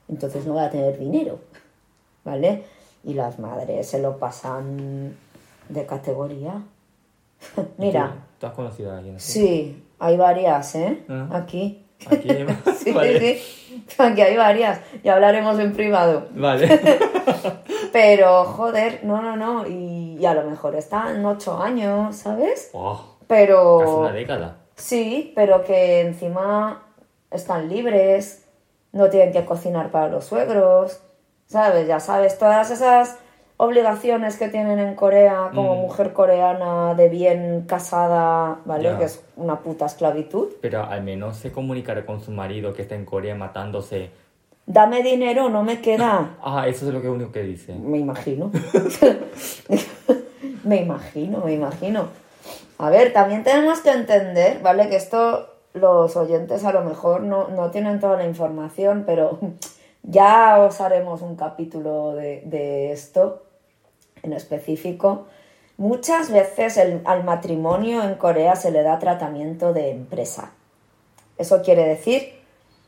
[0.09, 1.39] Entonces no voy a tener dinero,
[2.23, 2.65] ¿vale?
[3.03, 5.15] Y las madres se lo pasan
[5.69, 6.61] de categoría.
[7.77, 9.31] Mira, ¿Tú, has conocido a alguien así?
[9.31, 11.03] sí, hay varias, ¿eh?
[11.09, 11.29] Ah.
[11.31, 11.85] Aquí.
[12.05, 12.57] Aquí hay más.
[12.77, 13.19] Sí, vale.
[13.19, 13.95] sí, sí.
[13.97, 14.81] Aquí hay varias.
[15.03, 16.27] Ya hablaremos en privado.
[16.35, 16.67] Vale.
[17.93, 19.65] Pero, joder, no, no, no.
[19.65, 22.71] Y, y a lo mejor están ocho años, ¿sabes?
[22.73, 24.01] Oh, casi Pero.
[24.01, 24.62] una década.
[24.75, 26.83] Sí, pero que encima
[27.31, 28.45] están libres,
[28.91, 31.01] no tienen que cocinar para los suegros,
[31.47, 31.87] ¿sabes?
[31.87, 33.17] Ya sabes, todas esas
[33.57, 35.79] obligaciones que tienen en Corea como Mm.
[35.79, 38.97] mujer coreana de bien casada, ¿vale?
[38.97, 40.47] Que es una puta esclavitud.
[40.61, 44.09] Pero al menos se comunicará con su marido que está en Corea matándose.
[44.65, 46.31] Dame dinero, no me queda.
[46.43, 47.73] Ah, eso es lo que único que dice.
[47.75, 48.51] Me imagino.
[50.63, 52.07] me imagino, me imagino.
[52.77, 54.89] A ver, también tenemos que entender, ¿vale?
[54.89, 59.39] Que esto los oyentes a lo mejor no, no tienen toda la información, pero
[60.03, 63.43] ya os haremos un capítulo de, de esto
[64.21, 65.25] en específico.
[65.77, 70.51] Muchas veces el- al matrimonio en Corea se le da tratamiento de empresa.
[71.37, 72.33] Eso quiere decir,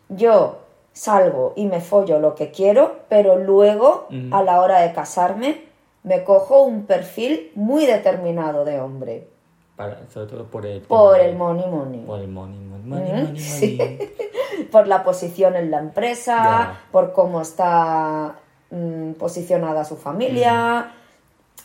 [0.09, 0.59] yo
[0.93, 5.63] salgo y me follo lo que quiero, pero luego, a la hora de casarme,
[6.03, 9.27] me cojo un perfil muy determinado de hombre.
[9.75, 10.81] Para, sobre todo por el...
[10.81, 12.01] Por el money money.
[12.05, 13.77] Por el money, money, money, Mm, money, sí.
[13.77, 13.99] money.
[14.71, 18.35] Por la posición en la empresa, por cómo está
[18.71, 20.93] mm, posicionada su familia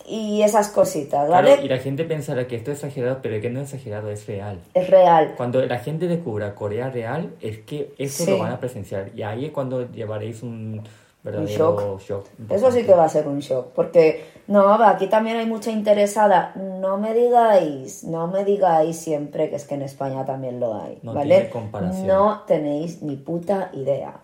[0.06, 1.48] y esas cositas, ¿vale?
[1.52, 4.11] Claro, y la gente pensará que esto es exagerado, pero es que no es exagerado,
[4.11, 4.58] es real.
[4.74, 5.34] Es real.
[5.36, 8.30] Cuando la gente descubra Corea real, es que eso Sí.
[8.30, 9.11] lo van a presenciar.
[9.14, 10.82] Y ahí es cuando llevaréis un
[11.22, 12.00] verdadero shock.
[12.00, 12.26] shock.
[12.48, 16.52] Eso sí que va a ser un shock, porque no, aquí también hay mucha interesada.
[16.56, 20.98] No me digáis, no me digáis siempre que es que en España también lo hay,
[21.02, 21.34] No ¿vale?
[21.36, 22.06] tiene comparación.
[22.06, 24.20] No tenéis ni puta idea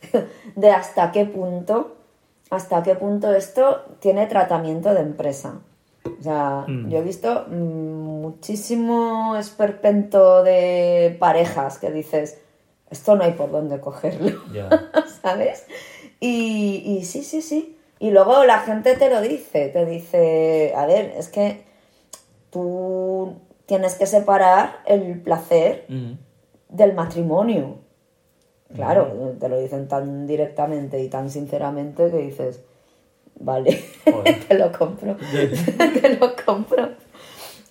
[0.56, 1.94] de hasta qué punto,
[2.50, 5.54] hasta qué punto esto tiene tratamiento de empresa.
[6.18, 6.88] O sea, Mm.
[6.88, 7.52] yo he visto mm,
[8.22, 12.38] muchísimo esperpento de parejas que dices,
[12.90, 14.40] esto no hay por dónde cogerlo.
[15.22, 15.66] ¿sabes?
[16.20, 17.76] Y, y sí, sí, sí.
[18.00, 21.62] Y luego la gente te lo dice, te dice, a ver, es que
[22.50, 26.12] tú tienes que separar el placer Mm.
[26.70, 27.78] del matrimonio.
[28.74, 32.60] Claro, te lo dicen tan directamente y tan sinceramente que dices,
[33.40, 33.82] vale,
[34.48, 35.16] te lo compro,
[36.00, 36.90] te lo compro.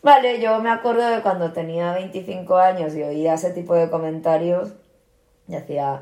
[0.01, 4.73] Vale, yo me acuerdo de cuando tenía 25 años y oía ese tipo de comentarios,
[5.45, 6.01] decía,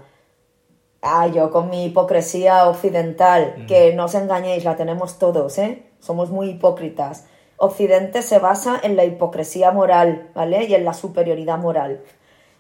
[1.05, 5.83] ah, yo con mi hipocresía occidental, que no os engañéis, la tenemos todos, ¿eh?
[5.99, 7.25] Somos muy hipócritas.
[7.57, 10.65] Occidente se basa en la hipocresía moral, ¿vale?
[10.65, 12.01] Y en la superioridad moral.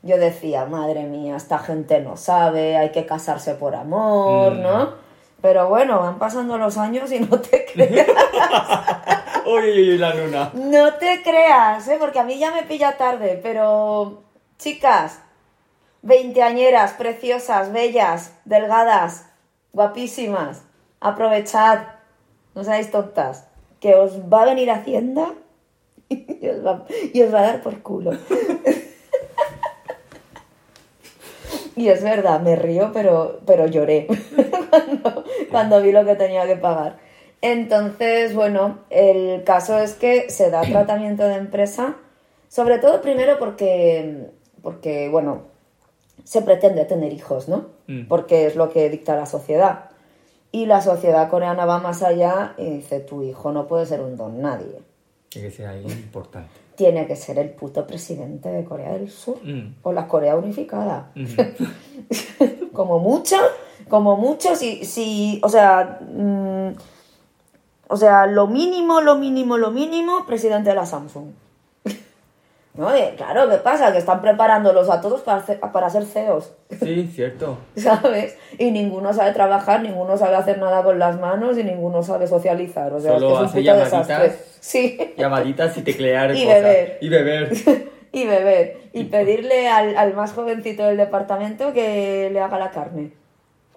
[0.03, 4.61] Yo decía, madre mía, esta gente no sabe, hay que casarse por amor, Mm.
[4.61, 4.89] ¿no?
[5.41, 8.07] Pero bueno, van pasando los años y no te creas.
[9.45, 10.49] Uy, uy, uy, la luna.
[10.53, 11.97] No te creas, ¿eh?
[11.99, 14.23] porque a mí ya me pilla tarde, pero
[14.57, 15.19] chicas,
[16.05, 19.25] veinteañeras, preciosas, bellas, delgadas,
[19.73, 20.61] guapísimas,
[21.01, 21.79] aprovechad,
[22.53, 23.47] no seáis tontas,
[23.79, 25.33] que os va a venir Hacienda
[26.09, 28.11] y os va, a dar por culo.
[31.77, 34.07] Y es verdad, me río, pero, pero lloré
[34.69, 36.99] cuando, cuando vi lo que tenía que pagar.
[37.41, 41.97] Entonces, bueno, el caso es que se da tratamiento de empresa,
[42.47, 44.29] sobre todo primero porque,
[44.61, 45.54] porque bueno,
[46.25, 47.67] se pretende tener hijos, ¿no?
[47.87, 48.07] Mm.
[48.09, 49.91] Porque es lo que dicta la sociedad.
[50.51, 54.17] Y la sociedad coreana va más allá y dice, tu hijo no puede ser un
[54.17, 54.81] don nadie.
[55.29, 56.49] Tiene que ser alguien importante.
[56.75, 59.75] Tiene que ser el puto presidente de Corea del Sur Mm.
[59.83, 61.11] o la Corea unificada.
[61.15, 61.65] Ujú.
[62.73, 63.37] como mucho,
[63.87, 66.69] como mucho, si, si o sea, mm,
[67.87, 71.27] o sea, lo mínimo, lo mínimo, lo mínimo, presidente de la Samsung.
[72.77, 72.95] ¿No?
[72.97, 73.91] Y, claro, ¿qué pasa?
[73.93, 76.51] Que están preparándolos a todos para, hacer- para ser CEOs,
[76.81, 77.57] Sí, cierto.
[77.77, 78.37] ¿sabes?
[78.57, 82.91] Y ninguno sabe trabajar, ninguno sabe hacer nada con las manos y ninguno sabe socializar.
[82.93, 84.07] O sea, Solo es que es un hace puto llamaditas.
[84.07, 84.39] desastre.
[84.59, 85.13] Sí.
[85.17, 86.61] Llamaditas y teclear Y cosas.
[86.63, 86.97] beber.
[87.01, 87.51] Y beber.
[88.11, 88.77] y beber.
[88.93, 93.11] Y pedirle al, al más jovencito del departamento que le haga la carne.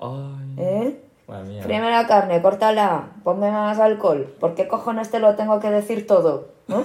[0.00, 0.54] Ay.
[0.58, 0.96] ¿Eh?
[1.46, 1.62] Mía.
[1.62, 4.34] Fríeme la carne, córtala, ponme más alcohol.
[4.40, 6.48] ¿Por qué cojones te lo tengo que decir todo?
[6.68, 6.82] ¿No?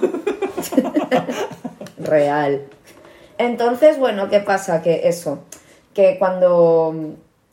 [2.04, 2.62] Real.
[3.38, 4.82] Entonces, bueno, ¿qué pasa?
[4.82, 5.40] Que eso,
[5.92, 6.94] que cuando,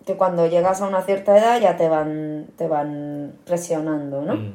[0.05, 4.35] que cuando llegas a una cierta edad ya te van, te van presionando, ¿no?
[4.35, 4.53] Mm,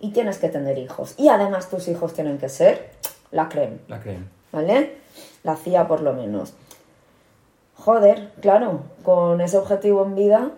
[0.00, 1.14] Y tienes que tener hijos.
[1.16, 2.90] Y además tus hijos tienen que ser
[3.30, 3.78] la creme.
[3.88, 4.26] la crema.
[4.52, 4.96] ¿vale?
[5.42, 6.54] La hacía por lo menos.
[7.76, 10.50] Joder, claro, con ese objetivo en vida,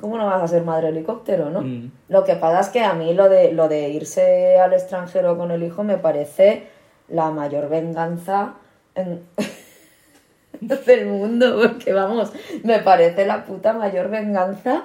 [0.00, 1.62] ¿cómo no vas a ser madre helicóptero, no?
[1.62, 1.90] Mm.
[2.08, 5.50] Lo que pasa es que a mí lo de, lo de irse al extranjero con
[5.50, 6.68] el hijo me parece
[7.08, 8.54] la mayor venganza
[8.94, 9.22] en-
[10.60, 12.32] del mundo, porque vamos,
[12.62, 14.82] me parece la puta mayor venganza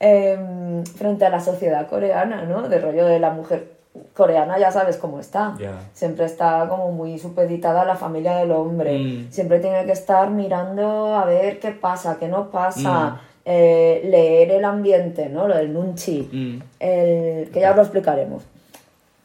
[0.00, 2.68] em, frente a la sociedad coreana, ¿no?
[2.68, 3.72] De rollo de la mujer
[4.14, 5.54] coreana, ya sabes cómo está.
[5.92, 8.98] Siempre está como muy supeditada a la familia del hombre.
[8.98, 9.32] Mm.
[9.32, 13.10] Siempre tiene que estar mirando a ver qué pasa, qué no pasa.
[13.10, 13.18] Mm.
[13.44, 15.48] eh, leer el ambiente, ¿no?
[15.48, 16.28] Lo del nunchi.
[16.30, 16.62] Mm.
[16.78, 18.44] El, que ya os lo explicaremos.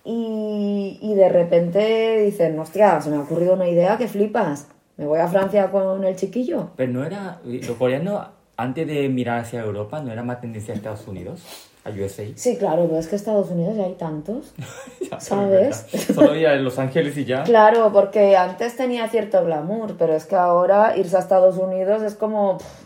[0.06, 4.68] Y, y de repente dicen, hostia, se me ha ocurrido una idea que flipas.
[4.98, 6.70] Me voy a Francia con el chiquillo.
[6.76, 7.40] Pero no era.
[7.46, 8.28] Los coreanos,
[8.58, 11.42] antes de mirar hacia Europa, ¿no era más tendencia a Estados Unidos?
[11.86, 12.24] A USA.
[12.36, 14.54] Sí, claro, pero es que Estados Unidos ya hay tantos.
[15.12, 15.86] Ya, ¿Sabes?
[16.14, 17.44] Solo ir a Los Ángeles y ya.
[17.44, 22.16] Claro, porque antes tenía cierto glamour, pero es que ahora irse a Estados Unidos es
[22.16, 22.83] como, pff,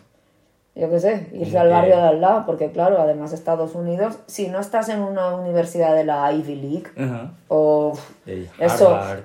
[0.79, 3.73] yo qué sé, irse Como al que- barrio de al lado, porque claro, además Estados
[3.75, 7.93] Unidos, si no estás en una universidad de la Ivy League, o
[8.59, 8.89] Eso.
[8.95, 9.19] Harvard.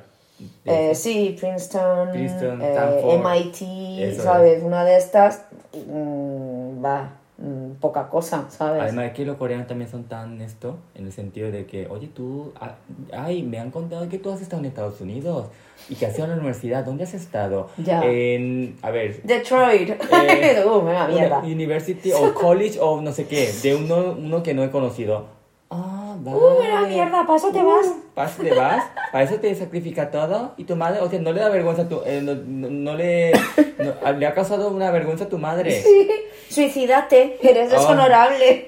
[0.65, 3.19] eh, sí, Princeton, Princeton, eh.
[3.23, 4.63] MIT, Eso ¿sabes?
[4.63, 5.43] Una de estas,
[5.87, 7.11] mm, va,
[7.43, 8.83] mm, poca cosa, ¿sabes?
[8.83, 12.53] Además que los coreanos también son tan esto, en el sentido de que, oye, tú,
[12.61, 12.77] ah,
[13.13, 15.49] ay, me han contado que tú has estado en Estados Unidos
[15.89, 16.85] y que has ido a la universidad.
[16.85, 17.69] ¿Dónde has estado?
[17.79, 18.03] Ya.
[18.05, 21.39] En, a ver, Detroit, Eh, uh, me da mierda.
[21.41, 25.27] university o college o no sé qué, de uno, uno que no he conocido.
[25.71, 27.87] Ah, Uh, me da mierda, ¿para eso te vas?
[28.15, 28.85] ¿Para eso te vas?
[29.11, 30.55] ¿Para eso te sacrifica todo?
[30.57, 31.01] ¿Y tu madre?
[31.01, 32.01] O sea, no le da vergüenza a tu...
[32.07, 33.33] eh, no, no- no le...
[33.79, 35.83] no- le ha causado una vergüenza a tu madre.
[36.49, 37.77] Suicídate, eres Ah.
[37.77, 38.67] deshonorable.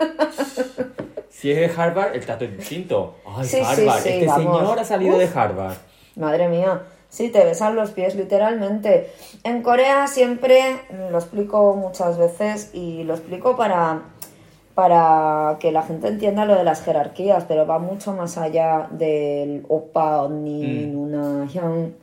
[1.31, 3.17] Si es de Harvard, el trato es distinto.
[3.27, 4.03] Ay, Sí, sí, Harvard.
[4.03, 4.59] sí, este vamos.
[4.61, 5.21] señor ha salido Uf.
[5.21, 5.77] de Harvard.
[6.17, 9.13] Madre mía, sí, te besan los pies literalmente.
[9.43, 10.81] En Corea siempre,
[11.11, 14.03] lo explico muchas veces y lo explico para,
[14.75, 19.65] para que la gente entienda lo de las jerarquías, pero va mucho más allá del
[19.69, 20.93] opa, onni, Mm.
[20.93, 21.95] nuna, hyun.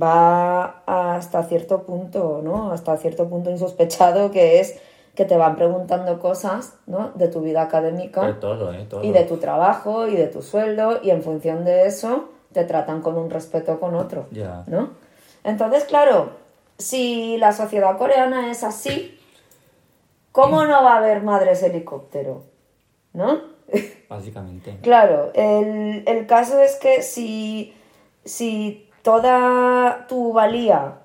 [0.00, 2.72] Va hasta cierto punto, ¿no?
[2.72, 4.76] Hasta cierto punto insospechado que es
[5.14, 7.12] que te van preguntando cosas, ¿no?
[7.14, 8.84] De tu vida académica Pero todo, ¿eh?
[8.90, 9.04] Todo.
[9.04, 13.02] y de tu trabajo y de tu sueldo y en función de eso te tratan
[13.02, 14.64] con un respeto con otro, Ya.
[14.66, 14.90] ¿no?
[15.44, 16.30] Entonces, claro,
[16.78, 19.13] si la sociedad coreana es así,
[20.34, 22.42] ¿cómo no va a haber madres helicóptero?
[23.12, 23.40] ¿No?
[24.08, 24.76] Básicamente.
[24.82, 27.72] Claro, el, el caso es que si,
[28.24, 30.98] si toda tu valía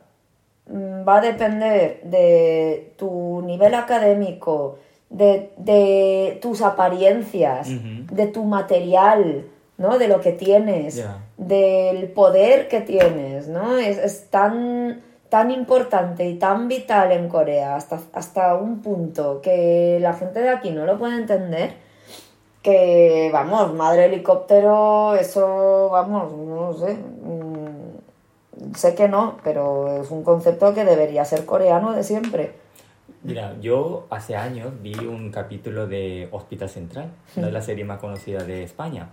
[0.66, 4.80] mm, va a depender de tu nivel académico,
[5.12, 9.46] de, de tus apariencias, de tu material,
[9.78, 9.98] ¿no?
[9.98, 11.04] De lo que tienes,
[11.38, 13.78] del poder que tienes, ¿no?
[13.78, 20.00] Es, es tan, tan importante y tan vital en Corea hasta, hasta un punto que
[20.02, 21.90] la gente de aquí no lo puede entender
[22.62, 30.24] que, vamos, madre helicóptero, eso, vamos, no sé, mm, sé que no, pero es un
[30.24, 32.54] concepto que debería ser coreano de siempre.
[33.22, 38.00] Mira, yo hace años vi un capítulo de Hospital Central, una de las series más
[38.00, 39.10] conocidas de España.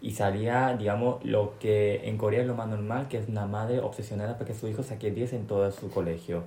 [0.00, 3.80] Y salía, digamos, lo que en Corea es lo más normal, que es una madre
[3.80, 6.44] obsesionada para que su hijo saque 10 en todo su colegio.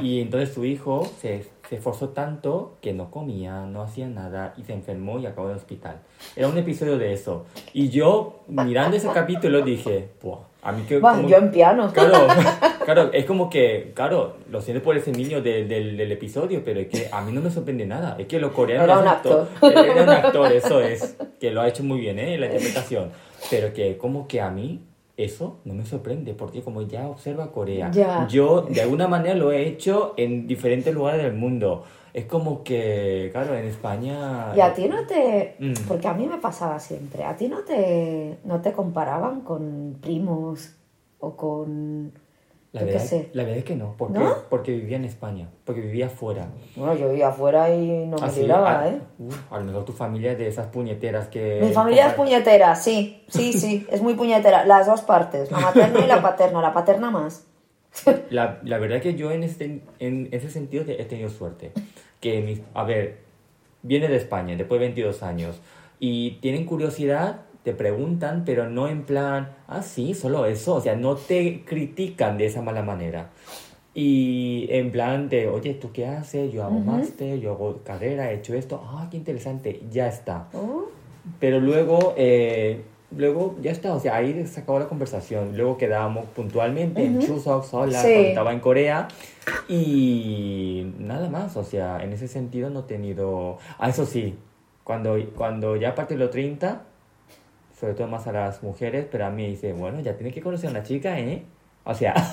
[0.00, 4.62] Y entonces su hijo se, se esforzó tanto que no comía, no hacía nada y
[4.62, 5.96] se enfermó y acabó en el hospital.
[6.36, 7.46] Era un episodio de eso.
[7.72, 11.00] Y yo, mirando ese capítulo, dije, Buah, a mí que...
[11.00, 11.90] Como- yo en piano.
[11.92, 12.28] Claro,
[12.94, 16.80] claro, es como que, claro, lo siento por ese niño de- del, del episodio, pero
[16.80, 18.16] es que a mí no me sorprende nada.
[18.18, 18.84] Es que los coreanos...
[18.88, 19.48] Era un actor.
[19.60, 21.16] to- Era un actor, eso es.
[21.38, 22.38] Que lo ha hecho muy bien, ¿eh?
[22.38, 23.10] La interpretación.
[23.50, 24.80] Pero que como que a mí
[25.18, 28.26] eso no me sorprende, porque como ya observa Corea, Ya.
[28.28, 31.84] yo de alguna manera lo he hecho en diferentes lugares del mundo.
[32.14, 34.52] Es como que, claro, en España...
[34.56, 35.56] Y a ti no te...
[35.58, 35.72] Mm.
[35.86, 37.22] Porque a mí me pasaba siempre.
[37.24, 40.74] A ti no te, no te comparaban con primos
[41.20, 42.12] o con...
[42.72, 43.30] La verdad, sé.
[43.32, 43.96] la verdad es que no.
[43.96, 44.18] ¿Por qué?
[44.18, 44.34] ¿No?
[44.50, 45.48] Porque vivía en España.
[45.64, 46.48] Porque vivía fuera.
[46.76, 49.00] Bueno, yo vivía afuera y no me Así, libraba, a, ¿eh?
[49.18, 51.60] Uf, a lo mejor tu familia es de esas puñeteras que...
[51.62, 54.66] Mi familia es puñetera, sí, sí, sí, es muy puñetera.
[54.66, 57.46] Las dos partes, la materna y la paterna, la paterna más.
[58.30, 61.72] La, la verdad que yo en, este, en ese sentido he tenido suerte.
[62.20, 63.20] Que, mis, a ver,
[63.82, 65.58] viene de España, después de 22 años,
[65.98, 70.96] y tienen curiosidad, te preguntan, pero no en plan, ah, sí, solo eso, o sea,
[70.96, 73.30] no te critican de esa mala manera.
[73.94, 76.52] Y en plan de, oye, ¿tú qué haces?
[76.52, 80.48] Yo hago máster, yo hago carrera, he hecho esto, ah, qué interesante, ya está.
[80.54, 80.84] Oh,
[81.40, 82.82] Pero luego, eh,
[83.16, 85.56] luego ya está, o sea, ahí se acabó la conversación.
[85.56, 88.08] Luego quedábamos puntualmente en Chuseok sola, Sí.
[88.12, 89.08] cuando estaba en Corea.
[89.68, 93.58] Y nada más, o sea, en ese sentido no he tenido...
[93.78, 94.36] Ah, eso sí,
[94.84, 96.82] cuando, cuando ya a partir de los 30,
[97.78, 100.68] sobre todo más a las mujeres, pero a mí dice, bueno, ya tienes que conocer
[100.68, 101.42] a una chica, ¿eh?
[101.84, 102.14] O sea...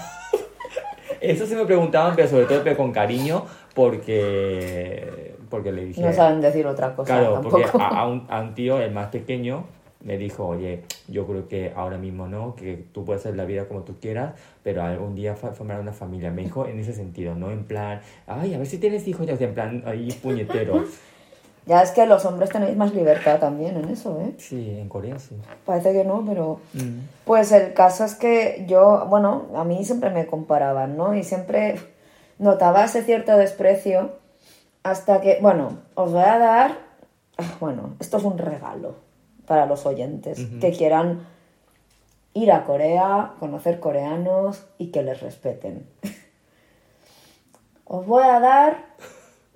[1.22, 6.02] Eso se me preguntaban, pero sobre todo pero con cariño, porque, porque le dije...
[6.02, 7.62] no saben decir otra cosa Claro, tampoco.
[7.62, 9.66] porque a, a un, a un tío, el más pequeño,
[10.06, 13.68] me dijo, oye, yo creo que ahora mismo no, que tú puedes hacer la vida
[13.68, 16.30] como tú quieras, pero algún día formar una familia.
[16.30, 19.34] Me dijo en ese sentido, no en plan, ay, a ver si tienes hijos, ya,
[19.34, 20.86] en plan, ahí puñetero.
[21.66, 24.34] Ya es que los hombres tenéis más libertad también en eso, ¿eh?
[24.38, 25.36] Sí, en Corea sí.
[25.66, 26.60] Parece que no, pero...
[26.74, 27.00] Mm.
[27.26, 31.16] Pues el caso es que yo, bueno, a mí siempre me comparaban, ¿no?
[31.16, 31.80] Y siempre
[32.38, 34.12] notaba ese cierto desprecio
[34.84, 36.78] hasta que, bueno, os voy a dar,
[37.40, 38.98] ah, bueno, esto es un regalo
[39.48, 41.26] para los oyentes que quieran
[42.36, 45.88] ir a Corea, conocer coreanos y que les respeten.
[47.86, 48.86] Os voy a dar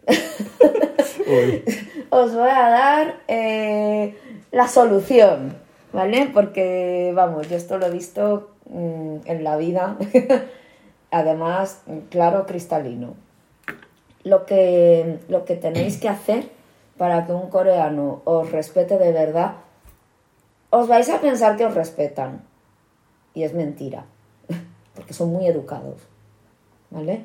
[2.09, 4.17] Os voy a dar eh,
[4.51, 5.55] la solución,
[5.93, 6.29] ¿vale?
[6.33, 9.97] Porque, vamos, yo esto lo he visto mm, en la vida,
[11.11, 13.15] además, claro, cristalino.
[14.23, 16.49] Lo que, lo que tenéis que hacer
[16.97, 19.53] para que un coreano os respete de verdad,
[20.69, 22.43] os vais a pensar que os respetan.
[23.33, 24.05] Y es mentira,
[24.95, 26.01] porque son muy educados,
[26.89, 27.23] ¿vale?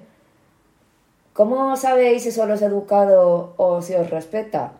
[1.35, 4.73] ¿Cómo sabéis si solo es educado o si os respeta?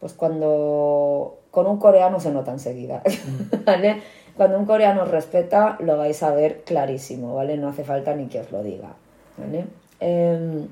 [0.00, 3.02] Pues cuando con un coreano se nota enseguida,
[3.66, 4.02] ¿vale?
[4.36, 7.56] Cuando un coreano os respeta lo vais a ver clarísimo, ¿vale?
[7.56, 8.92] No hace falta ni que os lo diga,
[9.38, 9.64] ¿vale?
[10.00, 10.68] Em,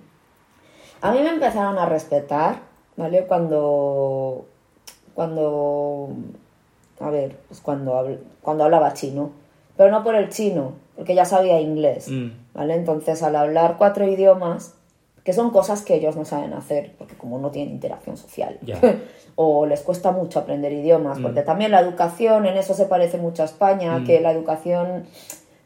[1.01, 2.57] a mí me empezaron a respetar,
[2.97, 3.25] ¿vale?
[3.27, 4.45] Cuando,
[5.15, 6.09] cuando,
[7.01, 9.31] a ver, pues cuando, habl- cuando hablaba chino,
[9.77, 12.31] pero no por el chino, porque ya sabía inglés, Mm.
[12.55, 12.75] ¿vale?
[12.75, 14.75] Entonces al hablar cuatro idiomas,
[15.25, 18.59] que son cosas que ellos no saben hacer, porque como no tienen interacción social,
[19.37, 23.43] o les cuesta mucho aprender idiomas, porque también la educación, en eso se parece mucho
[23.43, 25.05] a España, que la educación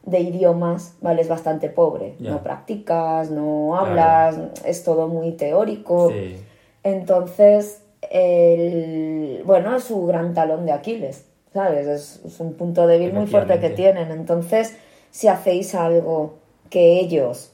[0.04, 1.22] de idiomas, ¿vale?
[1.22, 2.14] Es bastante pobre.
[2.20, 6.10] No practicas, no hablas, es todo muy teórico.
[6.10, 6.36] Sí.
[6.84, 11.88] Entonces, el, bueno, es su gran talón de Aquiles, ¿sabes?
[11.88, 14.12] Es, es un punto débil muy fuerte que tienen.
[14.12, 14.76] Entonces,
[15.10, 16.34] si hacéis algo
[16.70, 17.52] que ellos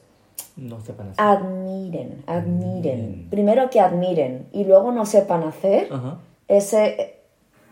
[0.57, 1.23] No sepan hacer.
[1.25, 6.17] admiren, admiren, primero que admiren y luego no sepan hacer, Ajá.
[6.47, 7.19] ese,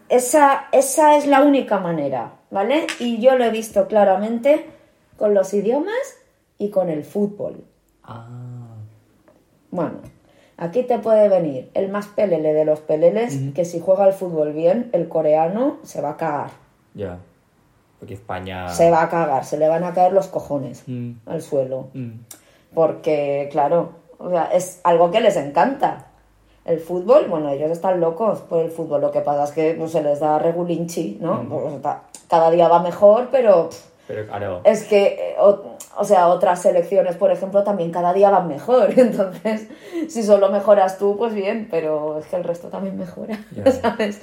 [0.10, 2.88] esa, esa es la única manera, ¿vale?
[3.00, 4.66] Y yo lo he visto claramente
[5.18, 5.96] con los idiomas
[6.58, 7.64] y con el fútbol.
[8.04, 8.28] Ah.
[9.70, 10.00] Bueno,
[10.58, 14.54] aquí te puede venir el más pelele de los peleles, que si juega al fútbol
[14.54, 16.52] bien, el coreano se va a cagar.
[16.94, 17.20] Ya.
[18.00, 18.68] Porque España...
[18.70, 21.12] Se va a cagar, se le van a caer los cojones Mm.
[21.28, 21.90] al suelo.
[21.94, 22.12] Mm.
[22.74, 26.08] Porque, claro, o sea, es algo que les encanta.
[26.64, 29.02] El fútbol, bueno, ellos están locos por el fútbol.
[29.02, 31.44] Lo que pasa es que pues, se les da regulinchi, ¿no?
[31.50, 31.76] Pues,
[32.30, 33.70] cada día va mejor, pero
[34.08, 34.62] Pero claro...
[34.64, 35.60] es que, eh, o,
[35.98, 38.94] o sea, otras selecciones, por ejemplo, también cada día van mejor.
[38.98, 39.68] Entonces,
[40.08, 43.40] si solo mejoras tú, pues bien, pero es que el resto también mejora.
[43.82, 44.22] ¿sabes?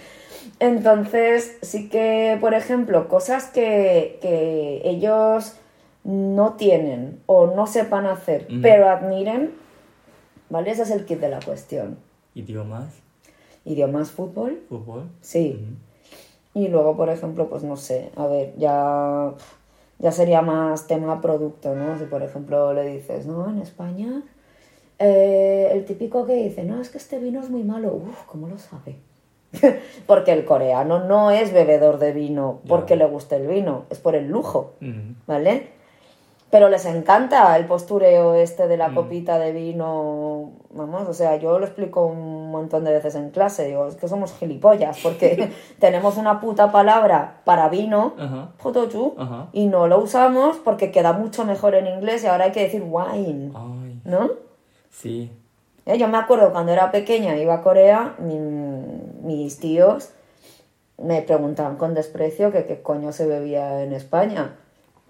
[0.60, 5.54] Entonces, sí que, por ejemplo, cosas que, que ellos
[6.08, 9.52] no tienen o no sepan hacer, pero admiren,
[10.48, 10.70] ¿vale?
[10.70, 11.98] Ese es el kit de la cuestión.
[12.34, 12.94] Idiomas,
[13.66, 15.02] Idiomas, fútbol, fútbol.
[15.20, 15.66] sí.
[16.54, 19.32] Y luego, por ejemplo, pues no sé, a ver, ya,
[19.98, 21.98] ya sería más tema producto, ¿no?
[21.98, 24.22] Si, por ejemplo, le dices, no, en España,
[24.98, 27.92] eh, el típico que dice, no, es que este vino es muy malo.
[27.94, 28.96] Uf, ¿cómo lo sabe?
[30.06, 34.14] porque el coreano no es bebedor de vino porque le guste el vino, es por
[34.14, 34.72] el lujo.
[35.26, 35.77] ¿vale?
[36.50, 38.78] Pero les encanta el postureo este de Mm.
[38.78, 40.52] la copita de vino.
[40.70, 43.66] Vamos, o sea, yo lo explico un montón de veces en clase.
[43.66, 48.14] Digo, es que somos gilipollas porque tenemos una puta palabra para vino,
[49.52, 52.82] y no lo usamos porque queda mucho mejor en inglés y ahora hay que decir
[52.88, 54.30] wine, Ay, ¿no?
[54.90, 55.30] sí.
[55.84, 58.38] Eh, Yo me acuerdo cuando era pequeña, iba a Corea, mi-
[59.22, 60.10] mis tíos
[60.98, 64.56] me preguntaban con desprecio que qué coño se bebía en España.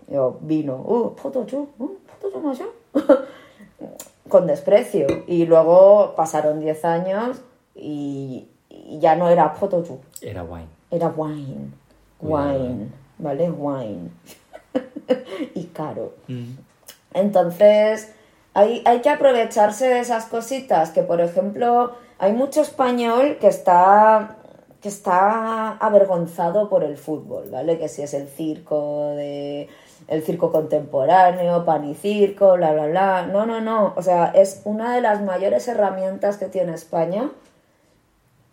[0.09, 1.89] Yo, vino, uh, potochu, uh,
[2.21, 2.59] potochu más
[4.29, 5.07] con desprecio.
[5.27, 7.41] Y luego pasaron 10 años
[7.75, 10.69] y, y ya no era potochu, Era wine.
[10.91, 11.71] era wine.
[12.19, 12.89] Cuidado, Wine,
[13.19, 13.51] ¿vale?
[13.51, 14.11] Wine.
[15.55, 16.15] y caro.
[16.27, 16.55] Mm.
[17.15, 18.13] Entonces,
[18.55, 24.37] hay, hay que aprovecharse de esas cositas, que por ejemplo, hay mucho español que está,
[24.83, 27.79] que está avergonzado por el fútbol, ¿vale?
[27.79, 29.69] Que si es el circo de
[30.09, 33.27] el circo contemporáneo, pan y circo, bla, bla, bla.
[33.27, 33.93] No, no, no.
[33.97, 37.31] O sea, es una de las mayores herramientas que tiene España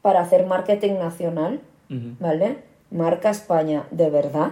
[0.01, 1.61] para hacer marketing nacional.
[1.89, 2.57] ¿vale?
[2.91, 4.51] Marca España de verdad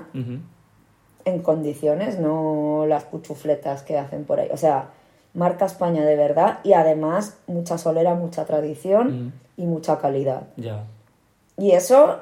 [1.25, 4.49] en condiciones, no las cuchufletas que hacen por ahí.
[4.51, 4.89] O sea,
[5.33, 10.43] marca España de verdad y además mucha solera, mucha tradición y mucha calidad.
[10.57, 10.83] Ya.
[11.57, 12.19] Y eso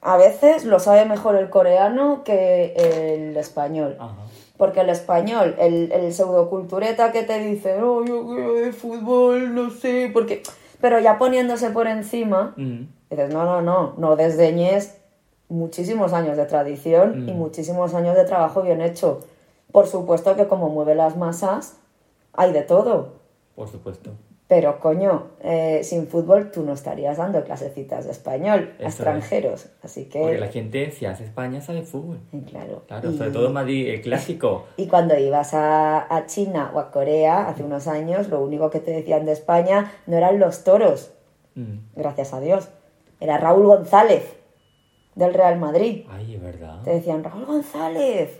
[0.00, 3.96] a veces lo sabe mejor el coreano que el español.
[3.98, 4.14] Ajá.
[4.56, 9.70] Porque el español, el, el pseudocultureta que te dice, no, yo quiero de fútbol, no
[9.70, 10.42] sé, porque...
[10.82, 12.84] Pero ya poniéndose por encima, Mm.
[13.10, 14.96] Dices, no, no, no, no desdeñes
[15.48, 19.20] muchísimos años de tradición y muchísimos años de trabajo bien hecho.
[19.72, 21.76] Por supuesto que como mueve las masas,
[22.32, 23.14] hay de todo.
[23.56, 24.12] Por supuesto.
[24.50, 28.86] Pero coño, eh, sin fútbol tú no estarías dando clasecitas de español a es.
[28.96, 29.68] extranjeros.
[29.80, 32.18] Así que, Porque la gente, si hace España, sabe fútbol.
[32.32, 32.82] eh, claro.
[32.88, 34.66] Claro, y, sobre todo Madrid, el clásico.
[34.76, 38.80] y cuando ibas a, a China o a Corea hace unos años, lo único que
[38.80, 41.12] te decían de España no eran los toros,
[41.54, 41.78] Mm.
[41.96, 42.68] gracias a Dios.
[43.20, 44.24] Era Raúl González,
[45.14, 46.06] del Real Madrid.
[46.10, 46.82] Ay, es verdad.
[46.82, 48.36] Te decían, Raúl González.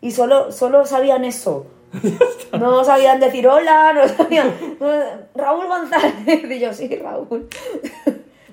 [0.00, 1.66] Y solo, solo sabían eso.
[2.58, 4.52] No sabían decir hola, no sabían.
[5.34, 6.44] Raúl González.
[6.50, 7.48] Y yo, sí, Raúl.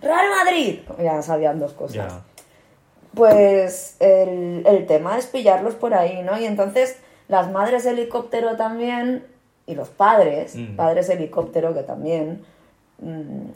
[0.01, 0.79] Real Madrid.
[1.01, 2.13] Ya sabían dos cosas.
[3.13, 6.39] Pues el, el tema es pillarlos por ahí, ¿no?
[6.39, 9.25] Y entonces las madres helicóptero también,
[9.65, 10.75] y los padres, Mm.
[10.75, 12.43] padres helicóptero que también,
[12.99, 13.49] mm,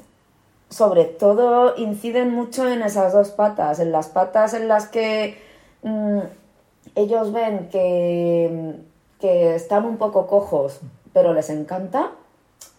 [0.70, 5.38] sobre todo inciden mucho en esas dos patas, en las patas en las que
[5.84, 6.20] mm,
[6.96, 8.76] ellos ven que,
[9.24, 10.82] que están un poco cojos,
[11.14, 12.12] pero les encanta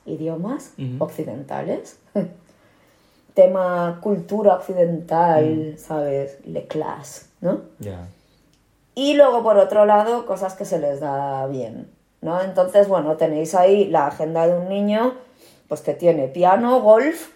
[0.05, 1.99] idiomas occidentales.
[3.33, 6.37] Tema cultura occidental, ¿sabes?
[6.45, 7.63] Le class, ¿no?
[8.95, 11.91] Y luego, por otro lado, cosas que se les da bien,
[12.21, 12.39] ¿no?
[12.43, 15.15] Entonces, bueno, tenéis ahí la agenda de un niño,
[15.67, 17.31] pues que tiene piano, golf,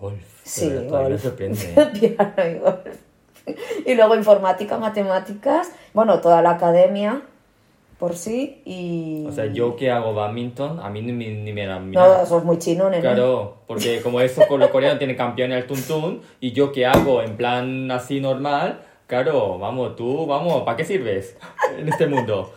[0.00, 0.22] Golf.
[0.44, 1.20] Sí, me golf.
[1.20, 1.58] sorprende.
[1.76, 1.86] ¿eh?
[1.98, 2.96] piano y golf.
[3.84, 7.22] Y luego informática, matemáticas, bueno, toda la academia
[7.98, 9.24] por sí y...
[9.26, 12.22] O sea, yo que hago badminton, a mí ni, me- ni me da No, mira.
[12.22, 13.00] eso es muy chino, nene.
[13.00, 17.22] Claro, porque como eso con los coreanos tiene campeones al tuntún y yo que hago
[17.22, 21.36] en plan así normal, claro, vamos, tú, vamos, ¿para qué sirves
[21.78, 22.52] en este mundo?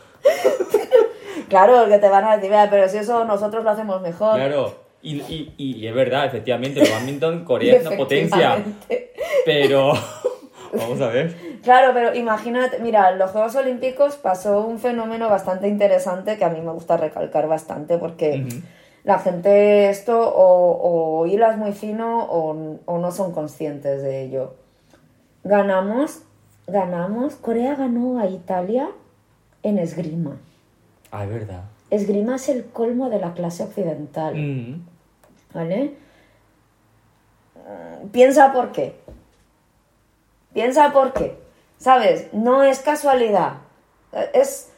[1.48, 4.36] Claro, que te van a decir, "Vea, pero si eso nosotros lo hacemos mejor.
[4.36, 8.64] Claro, y, y, y es verdad, efectivamente, el badminton Corea es una potencia,
[9.46, 9.94] pero
[10.74, 11.36] vamos a ver.
[11.64, 16.50] Claro, pero imagínate, mira, en los Juegos Olímpicos pasó un fenómeno bastante interesante que a
[16.50, 18.46] mí me gusta recalcar bastante porque
[19.04, 24.56] la gente esto o, o hilas muy fino o, o no son conscientes de ello.
[25.44, 26.22] Ganamos,
[26.68, 28.90] ganamos, Corea ganó a Italia
[29.64, 30.38] en esgrima.
[31.12, 31.64] Ah, es verdad.
[31.90, 34.36] Esgrima es el colmo de la clase occidental.
[34.36, 34.86] Mm,
[35.54, 35.94] ¿Vale?
[38.12, 38.96] Piensa por qué.
[40.54, 41.49] Piensa por qué.
[41.80, 42.28] ¿Sabes?
[42.34, 43.54] No es casualidad.
[44.34, 44.72] Es,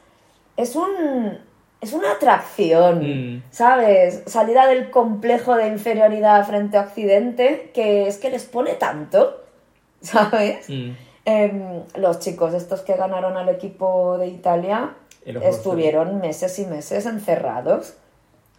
[0.56, 1.40] es un.
[1.82, 3.00] Es una atracción.
[3.38, 3.44] Mm.
[3.50, 4.22] ¿Sabes?
[4.28, 9.44] Salida del complejo de inferioridad frente a Occidente que es que les pone tanto.
[10.02, 10.70] ¿Sabes?
[10.70, 10.92] mm.
[11.26, 17.96] Em, los chicos estos que ganaron al equipo de Italia estuvieron meses y meses encerrados.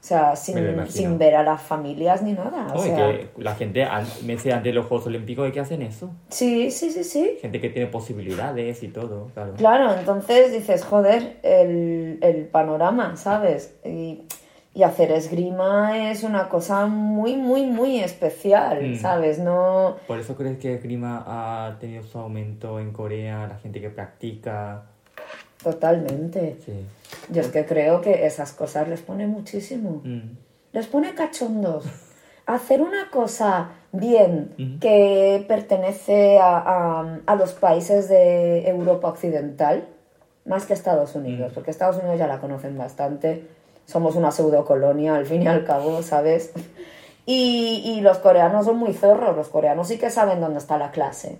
[0.02, 0.56] O sea, sin,
[0.88, 2.66] sin ver a las familias ni nada.
[2.74, 3.86] O sea, que la gente,
[4.24, 6.10] meses antes de los Juegos Olímpicos, ¿de qué hacen eso?
[6.28, 7.38] sí, sí, sí, sí.
[7.40, 9.52] Gente que tiene posibilidades y todo, claro.
[9.54, 13.76] Claro, entonces dices, joder, el, el panorama, ¿sabes?
[13.84, 14.22] Y,
[14.74, 18.96] y hacer esgrima es una cosa muy, muy, muy especial, Mm.
[18.96, 19.38] ¿sabes?
[19.38, 19.98] No...
[20.08, 24.82] ¿Por eso crees que Grima ha tenido su aumento en Corea, la gente que practica?
[25.62, 26.56] Totalmente.
[26.64, 26.72] Sí.
[27.30, 30.00] Yo es que creo que esas cosas les pone muchísimo.
[30.04, 30.36] Mm.
[30.72, 31.84] Les pone cachondos.
[32.46, 39.86] Hacer una cosa bien que pertenece a, a- a los países de Europa Occidental,
[40.44, 43.46] más que Estados Unidos, porque Estados Unidos ya la conocen bastante.
[43.86, 46.52] Somos una pseudocolonia, al fin y al cabo, ¿sabes?
[47.26, 49.36] Y, y los coreanos son muy zorros.
[49.36, 51.38] Los coreanos sí que saben dónde está la clase.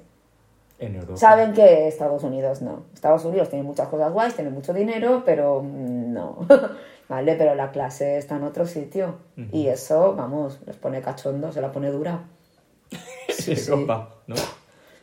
[0.83, 1.17] En Europa.
[1.17, 2.85] Saben que Estados Unidos no.
[2.95, 6.47] Estados Unidos tiene muchas cosas guays, tiene mucho dinero, pero mm, no.
[7.09, 7.35] ¿Vale?
[7.35, 9.17] Pero la clase está en otro sitio.
[9.53, 12.21] Y eso, vamos, les pone cachondo, se la pone dura.
[13.47, 14.35] En Europa, ¿no?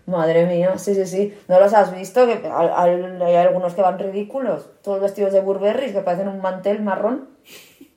[0.06, 1.38] Madre mía, sí, sí, sí.
[1.48, 2.26] ¿No los has visto?
[2.26, 4.70] Que hay algunos que van ridículos.
[4.82, 7.30] Todos vestidos de Burberry que parecen un mantel marrón.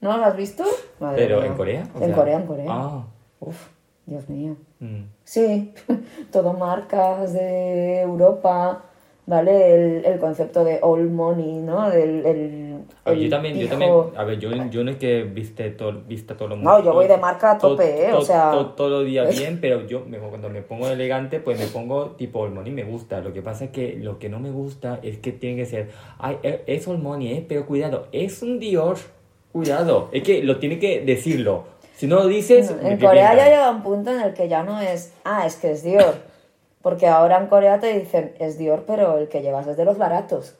[0.00, 0.64] ¿No los has visto?
[1.00, 1.46] Madre Pero mía.
[1.46, 1.82] en Corea.
[1.94, 2.66] En sea- Corea, en Corea.
[2.68, 3.04] Ah.
[3.40, 3.68] Uf,
[4.06, 4.56] Dios mío.
[4.80, 5.02] mm.
[5.24, 5.72] Sí,
[6.32, 8.84] todo marcas de Europa,
[9.26, 9.74] ¿vale?
[9.74, 11.88] El, el concepto de all money, ¿no?
[11.88, 12.74] Del, el,
[13.06, 15.70] ver, el yo también, yo hijo- también, a ver, yo, yo no es que viste
[15.70, 18.12] todo, vista todo lo No, yo voy de marca a tope, ¿eh?
[18.12, 22.10] O sea- Todo, el día bien, pero yo cuando me pongo elegante, pues me pongo
[22.10, 23.20] tipo All Money, me gusta.
[23.20, 25.90] Lo que pasa es que lo que no me gusta es que tiene que ser,
[26.18, 27.46] ay, eh, es All Money, ¿eh?
[27.48, 28.96] Pero cuidado, es un Dior,
[29.52, 30.08] cuidado.
[30.12, 31.70] Es que lo tiene que decirlo.
[31.96, 34.80] Si no lo dices, En Corea ya llega un punto en el que ya no
[34.80, 36.14] es, ah, es que es Dior.
[36.82, 39.98] Porque ahora en Corea te dicen, es Dior, pero el que llevas es de los
[39.98, 40.56] baratos.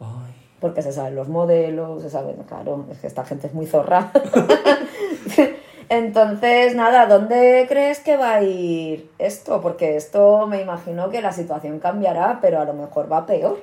[0.00, 3.66] Ay, Porque se saben los modelos, se saben, claro, es que esta gente es muy
[3.66, 4.10] zorra.
[5.88, 9.60] Entonces, nada, ¿dónde crees que va a ir esto?
[9.60, 13.58] Porque esto me imagino que la situación cambiará, pero a lo mejor va peor.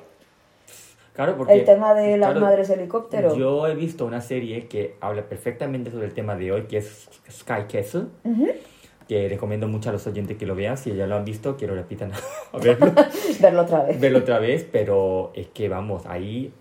[1.18, 1.52] Claro, porque...
[1.54, 3.34] El tema de las claro, madres helicóptero.
[3.36, 7.10] Yo he visto una serie que habla perfectamente sobre el tema de hoy, que es
[7.28, 8.04] Sky Castle.
[9.08, 10.78] Que recomiendo mucho a los oyentes que lo vean.
[10.78, 12.12] Si ya lo han visto, quiero repitan
[12.52, 12.92] a verlo.
[13.40, 13.98] Verlo otra vez.
[13.98, 16.52] verlo otra vez, pero es que vamos, ahí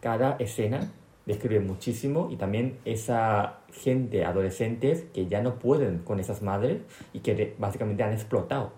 [0.00, 0.90] cada escena
[1.26, 6.78] describe muchísimo y también esa gente, adolescentes, que ya no pueden con esas madres
[7.12, 8.72] y que básicamente han explotado.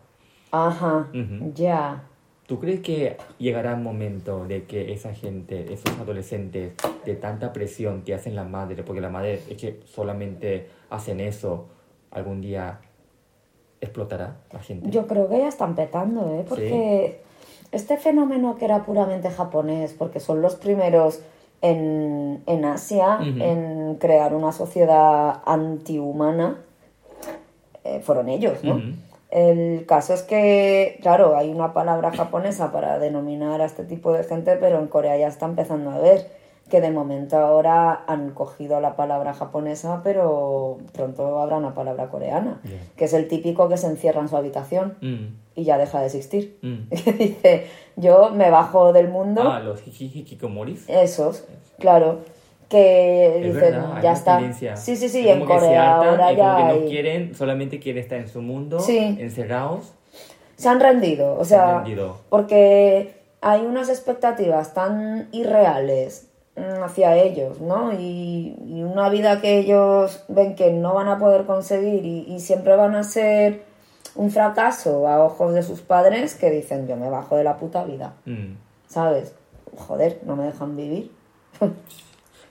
[0.50, 1.52] Ajá, Ujú.
[1.54, 2.02] ya.
[2.48, 6.72] ¿Tú crees que llegará un momento de que esa gente, esos adolescentes,
[7.04, 11.66] de tanta presión que hacen la madre, porque la madre es que solamente hacen eso,
[12.10, 12.80] algún día
[13.82, 14.88] explotará la gente?
[14.88, 16.46] Yo creo que ya están petando, ¿eh?
[16.48, 17.20] Porque
[17.70, 21.20] este fenómeno que era puramente japonés, porque son los primeros
[21.60, 26.60] en, en Asia en crear una sociedad antihumana,
[27.84, 28.80] eh, fueron ellos, ¿no?
[29.30, 34.24] El caso es que, claro, hay una palabra japonesa para denominar a este tipo de
[34.24, 36.26] gente, pero en Corea ya está empezando a ver
[36.70, 42.60] que de momento ahora han cogido la palabra japonesa, pero pronto habrá una palabra coreana,
[42.96, 46.06] que es el típico que se encierra en su habitación Mm, y ya deja de
[46.06, 46.58] existir.
[46.62, 46.88] mm.
[47.04, 47.66] Que dice,
[47.96, 50.88] yo me bajo del mundo, Ah, los hikikomoris.
[50.88, 51.44] esos,
[51.78, 52.18] claro,
[52.68, 54.38] que Es dicen, verdad, ya está.
[54.76, 57.34] Sí, sí, sí, Es en como se Corea hartan ahora como ya que no quieren,
[57.34, 59.16] solamente quieren estar en su mundo, Sí.
[59.18, 59.92] encerrados.
[60.56, 62.16] se han rendido, o Se han sea, rendido.
[62.28, 67.92] porque hay unas expectativas tan irreales mm, hacia ellos, ¿no?
[67.92, 72.40] Y, y una vida que ellos ven que no van a poder conseguir y, y
[72.40, 73.62] siempre van a ser
[74.16, 77.84] un fracaso a ojos de sus padres que dicen, yo me bajo de la puta
[77.84, 78.54] vida, Mm.
[78.88, 79.32] ¿sabes?
[79.76, 81.12] Joder, no me dejan vivir.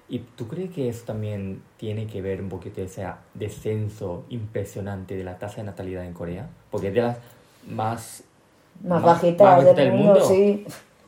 [0.10, 5.24] ¿Y tú crees que eso también tiene que ver un poquito ese descenso impresionante de
[5.26, 6.48] la tasa de natalidad en Corea?
[6.72, 7.18] Porque es de las
[7.68, 8.24] más...
[8.84, 10.66] Más más- bajitas más del, mundo, sí.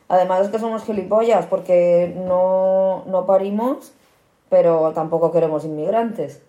[0.08, 3.92] Además es que somos gilipollas porque no, no parimos,
[4.50, 6.42] pero tampoco queremos inmigrantes.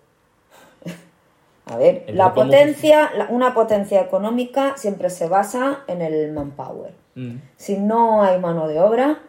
[1.66, 6.92] A ver, la ¿cómo potencia, la- una potencia económica siempre se basa en el manpower.
[7.14, 9.20] Mm, Si no hay mano de obra,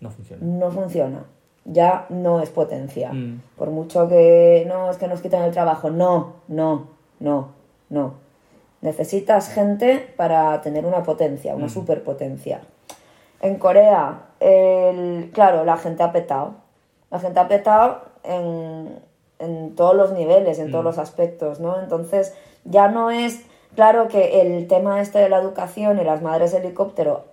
[0.00, 0.42] no funciona.
[0.44, 1.24] no funciona.
[1.64, 3.12] Ya no es potencia.
[3.12, 3.40] Mm.
[3.56, 5.90] Por mucho que no, es que nos quitan el trabajo.
[5.90, 6.88] No, no,
[7.20, 7.48] no,
[7.88, 8.14] no.
[8.82, 12.60] Necesitas gente para tener una potencia, una superpotencia.
[13.40, 16.54] En Corea, el, claro, la gente ha petado.
[17.10, 18.98] La gente ha petado en,
[19.38, 21.80] en todos los niveles, en todos los aspectos, ¿no?
[21.80, 22.34] Entonces,
[22.64, 23.42] ya no es.
[23.74, 27.24] Claro que el tema este de la educación y las madres helicóptero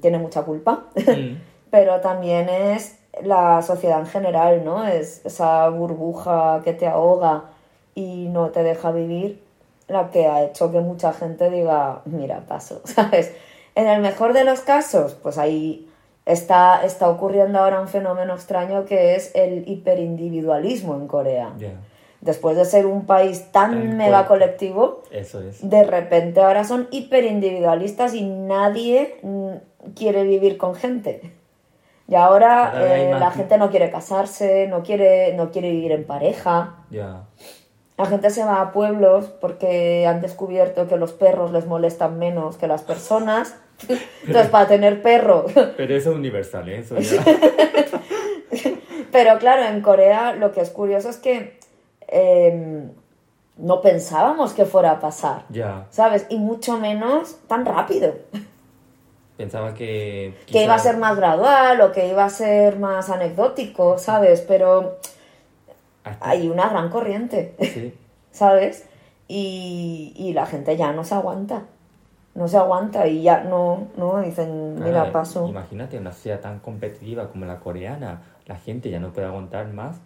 [0.00, 1.36] tiene mucha culpa, Mm.
[1.70, 4.86] pero también es la sociedad en general, ¿no?
[4.86, 7.44] Es esa burbuja que te ahoga
[7.94, 9.42] y no te deja vivir
[9.88, 13.32] la que ha hecho que mucha gente diga, mira, paso, ¿sabes?
[13.74, 15.88] En el mejor de los casos, pues ahí
[16.24, 21.52] está, está ocurriendo ahora un fenómeno extraño que es el hiperindividualismo en Corea.
[22.20, 25.68] Después de ser un país tan Tan mega colectivo, eso es.
[25.68, 31.35] de repente ahora son hiperindividualistas y nadie mm, quiere vivir con gente.
[32.08, 36.76] Y ahora eh, la gente no quiere casarse, no quiere, no quiere vivir en pareja.
[36.90, 37.24] Ya.
[37.98, 42.56] La gente se va a pueblos porque han descubierto que los perros les molestan menos
[42.56, 43.56] que las personas.
[44.26, 45.46] Entonces, para tener perro.
[45.76, 46.78] Pero eso es universal, ¿eh?
[46.78, 47.24] Eso ya.
[49.12, 51.58] Pero claro, en Corea lo que es curioso es que
[52.08, 52.88] eh,
[53.56, 55.86] no pensábamos que fuera a pasar, ya.
[55.90, 56.26] ¿sabes?
[56.28, 58.14] Y mucho menos tan rápido.
[59.36, 60.34] Pensaba que.
[60.46, 64.40] Que iba a ser más gradual o que iba a ser más anecdótico, ¿sabes?
[64.40, 64.98] Pero
[66.04, 67.94] hasta- hay una gran corriente, Sí.
[68.30, 68.86] ¿sabes?
[69.28, 71.64] Y, y la gente ya no se aguanta.
[72.34, 75.48] No se aguanta y ya no, no, dicen, mira, paso.
[75.48, 79.96] Imagínate una sociedad tan competitiva como la coreana, la gente ya no puede aguantar más,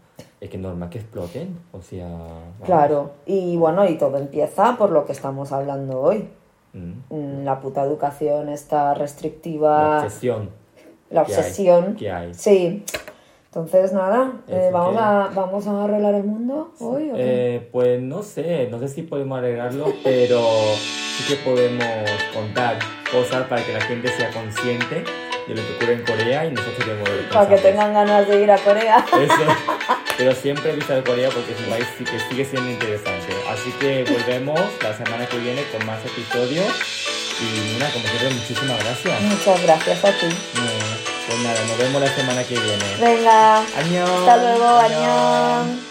[0.40, 2.06] es que es normal que exploten, o sea...
[2.06, 2.52] vamos.
[2.64, 6.28] Claro, y bueno, y todo empieza por lo que estamos hablando hoy.
[6.72, 6.92] Mm.
[7.10, 10.50] Mm, La puta educación está La restrictiva, obsesión.
[11.10, 11.96] la que hay, obsesión.
[11.96, 12.34] que hay.
[12.34, 12.84] Sí.
[13.46, 17.10] Entonces, nada, eh, vamos, que- a, ¿vamos a arreglar el mundo hoy?
[17.10, 17.56] o qué?
[17.56, 20.40] Eh, pues no sé, no sé si podemos arreglarlo, pero
[20.76, 21.84] sí que podemos
[22.32, 22.78] contar
[23.10, 25.02] cosas para que la gente sea consciente
[25.48, 28.40] de lo que ocurre en Corea y nosotros debemos de Para que tengan ganas de
[28.40, 29.04] ir a Corea.
[29.20, 29.34] Eso.
[30.16, 33.19] Pero siempre visitar Corea porque es un país que sigue siendo interesante.
[33.51, 36.66] Así que volvemos la semana que viene con más episodios.
[37.40, 39.22] Y nada, como siempre, muchísimas gracias.
[39.22, 40.28] Muchas gracias a ti.
[41.26, 42.84] Pues nada, nos vemos la semana que viene.
[43.01, 44.11] Venga, Añón.
[44.11, 45.89] hasta luego, añón.